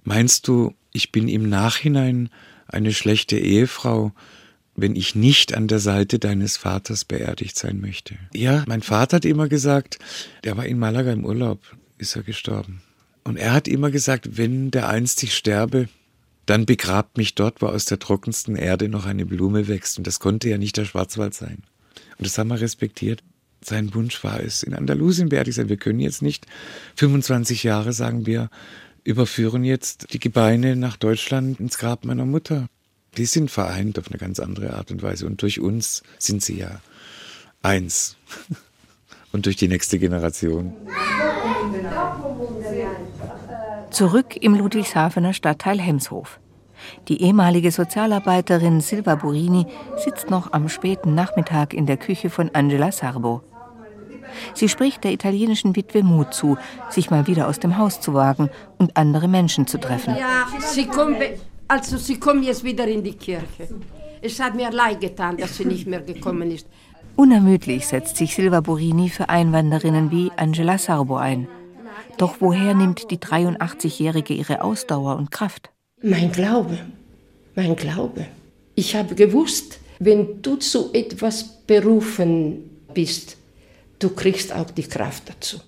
meinst 0.04 0.48
du, 0.48 0.74
ich 0.92 1.12
bin 1.12 1.28
im 1.28 1.48
Nachhinein 1.48 2.28
eine 2.66 2.92
schlechte 2.92 3.38
Ehefrau, 3.38 4.12
wenn 4.74 4.96
ich 4.96 5.14
nicht 5.14 5.54
an 5.54 5.68
der 5.68 5.78
Seite 5.78 6.18
deines 6.18 6.56
Vaters 6.56 7.04
beerdigt 7.04 7.56
sein 7.56 7.80
möchte? 7.80 8.16
Ja, 8.34 8.64
mein 8.66 8.82
Vater 8.82 9.16
hat 9.16 9.24
immer 9.24 9.48
gesagt, 9.48 9.98
der 10.44 10.56
war 10.56 10.66
in 10.66 10.78
Malaga 10.78 11.12
im 11.12 11.24
Urlaub, 11.24 11.60
ist 11.98 12.16
er 12.16 12.22
gestorben. 12.22 12.82
Und 13.26 13.36
er 13.36 13.52
hat 13.52 13.68
immer 13.68 13.90
gesagt, 13.90 14.36
wenn 14.36 14.70
der 14.70 14.88
einst 14.88 15.22
ich 15.22 15.34
sterbe, 15.34 15.88
dann 16.46 16.64
begrabt 16.64 17.18
mich 17.18 17.34
dort, 17.34 17.60
wo 17.60 17.66
aus 17.66 17.84
der 17.84 17.98
trockensten 17.98 18.56
Erde 18.56 18.88
noch 18.88 19.04
eine 19.04 19.26
Blume 19.26 19.66
wächst. 19.66 19.98
Und 19.98 20.06
das 20.06 20.20
konnte 20.20 20.48
ja 20.48 20.58
nicht 20.58 20.76
der 20.76 20.84
Schwarzwald 20.84 21.34
sein. 21.34 21.62
Und 22.18 22.26
das 22.26 22.38
haben 22.38 22.48
wir 22.48 22.60
respektiert 22.60 23.22
sein 23.66 23.94
Wunsch 23.94 24.22
war 24.22 24.40
es, 24.40 24.62
in 24.62 24.74
Andalusien 24.74 25.28
beerdigt 25.28 25.56
sein. 25.56 25.68
Wir 25.68 25.76
können 25.76 26.00
jetzt 26.00 26.22
nicht 26.22 26.46
25 26.96 27.64
Jahre, 27.64 27.92
sagen 27.92 28.26
wir, 28.26 28.48
überführen 29.04 29.64
jetzt 29.64 30.12
die 30.12 30.18
Gebeine 30.18 30.76
nach 30.76 30.96
Deutschland 30.96 31.60
ins 31.60 31.78
Grab 31.78 32.04
meiner 32.04 32.24
Mutter. 32.24 32.68
Die 33.16 33.26
sind 33.26 33.50
vereint 33.50 33.98
auf 33.98 34.08
eine 34.08 34.18
ganz 34.18 34.40
andere 34.40 34.74
Art 34.74 34.90
und 34.90 35.02
Weise. 35.02 35.26
Und 35.26 35.42
durch 35.42 35.60
uns 35.60 36.02
sind 36.18 36.42
sie 36.42 36.58
ja 36.58 36.80
eins. 37.62 38.16
Und 39.32 39.44
durch 39.44 39.56
die 39.56 39.68
nächste 39.68 39.98
Generation. 39.98 40.72
Zurück 43.96 44.36
im 44.42 44.54
Ludwigshafener 44.54 45.32
Stadtteil 45.32 45.80
Hemshof. 45.80 46.38
Die 47.08 47.22
ehemalige 47.22 47.70
Sozialarbeiterin 47.70 48.82
Silva 48.82 49.14
Burini 49.14 49.64
sitzt 49.96 50.28
noch 50.28 50.52
am 50.52 50.68
späten 50.68 51.14
Nachmittag 51.14 51.72
in 51.72 51.86
der 51.86 51.96
Küche 51.96 52.28
von 52.28 52.50
Angela 52.52 52.92
Sarbo. 52.92 53.40
Sie 54.52 54.68
spricht 54.68 55.02
der 55.02 55.12
italienischen 55.12 55.74
Witwe 55.76 56.02
Mut 56.02 56.34
zu, 56.34 56.58
sich 56.90 57.10
mal 57.10 57.26
wieder 57.26 57.48
aus 57.48 57.58
dem 57.58 57.78
Haus 57.78 57.98
zu 58.02 58.12
wagen 58.12 58.50
und 58.76 58.94
andere 58.98 59.28
Menschen 59.28 59.66
zu 59.66 59.78
treffen. 59.78 60.14
Ja, 60.14 60.46
sie 60.60 60.84
kommt, 60.84 61.16
also 61.66 61.96
sie 61.96 62.20
kommt 62.20 62.44
jetzt 62.44 62.64
wieder 62.64 62.86
in 62.86 63.02
die 63.02 63.14
Kirche. 63.14 63.66
Es 64.20 64.38
hat 64.38 64.54
mir 64.56 64.70
leid 64.72 65.00
getan, 65.00 65.38
dass 65.38 65.56
sie 65.56 65.64
nicht 65.64 65.86
mehr 65.86 66.02
gekommen 66.02 66.50
ist. 66.50 66.66
Unermüdlich 67.16 67.86
setzt 67.86 68.18
sich 68.18 68.34
Silva 68.34 68.60
Borini 68.60 69.08
für 69.08 69.30
Einwanderinnen 69.30 70.10
wie 70.10 70.30
Angela 70.36 70.76
Sarbo 70.76 71.16
ein. 71.16 71.48
Doch 72.18 72.36
woher 72.40 72.74
nimmt 72.74 73.10
die 73.10 73.18
83-Jährige 73.18 74.34
ihre 74.34 74.62
Ausdauer 74.62 75.16
und 75.16 75.30
Kraft? 75.30 75.70
Mein 76.02 76.32
Glaube, 76.32 76.78
mein 77.54 77.76
Glaube. 77.76 78.26
Ich 78.74 78.94
habe 78.94 79.14
gewusst, 79.14 79.78
wenn 79.98 80.42
du 80.42 80.56
zu 80.56 80.92
etwas 80.92 81.62
berufen 81.66 82.70
bist, 82.92 83.36
du 83.98 84.10
kriegst 84.10 84.54
auch 84.54 84.70
die 84.70 84.82
Kraft 84.82 85.24
dazu. 85.28 85.58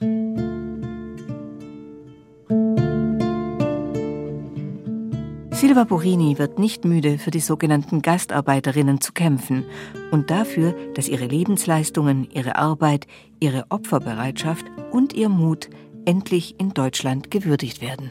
Silva 5.52 5.82
Borini 5.82 6.38
wird 6.38 6.60
nicht 6.60 6.84
müde, 6.84 7.18
für 7.18 7.32
die 7.32 7.40
sogenannten 7.40 8.00
Gastarbeiterinnen 8.00 9.00
zu 9.00 9.12
kämpfen 9.12 9.64
und 10.12 10.30
dafür, 10.30 10.72
dass 10.94 11.08
ihre 11.08 11.26
Lebensleistungen, 11.26 12.28
ihre 12.32 12.54
Arbeit, 12.54 13.08
ihre 13.40 13.66
Opferbereitschaft 13.68 14.64
und 14.92 15.14
ihr 15.14 15.28
Mut 15.28 15.68
endlich 16.08 16.58
in 16.58 16.72
Deutschland 16.72 17.30
gewürdigt 17.30 17.82
werden. 17.82 18.10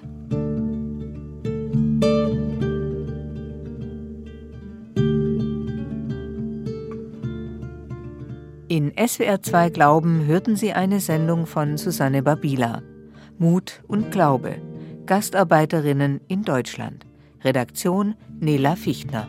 In 8.67 8.91
SWR2 8.91 9.71
Glauben 9.71 10.27
hörten 10.27 10.55
Sie 10.55 10.73
eine 10.73 10.99
Sendung 10.99 11.47
von 11.47 11.77
Susanne 11.77 12.21
Babila. 12.21 12.83
Mut 13.39 13.81
und 13.87 14.11
Glaube. 14.11 14.61
Gastarbeiterinnen 15.07 16.21
in 16.27 16.43
Deutschland. 16.43 17.03
Redaktion 17.43 18.13
Nela 18.39 18.75
Fichtner. 18.75 19.27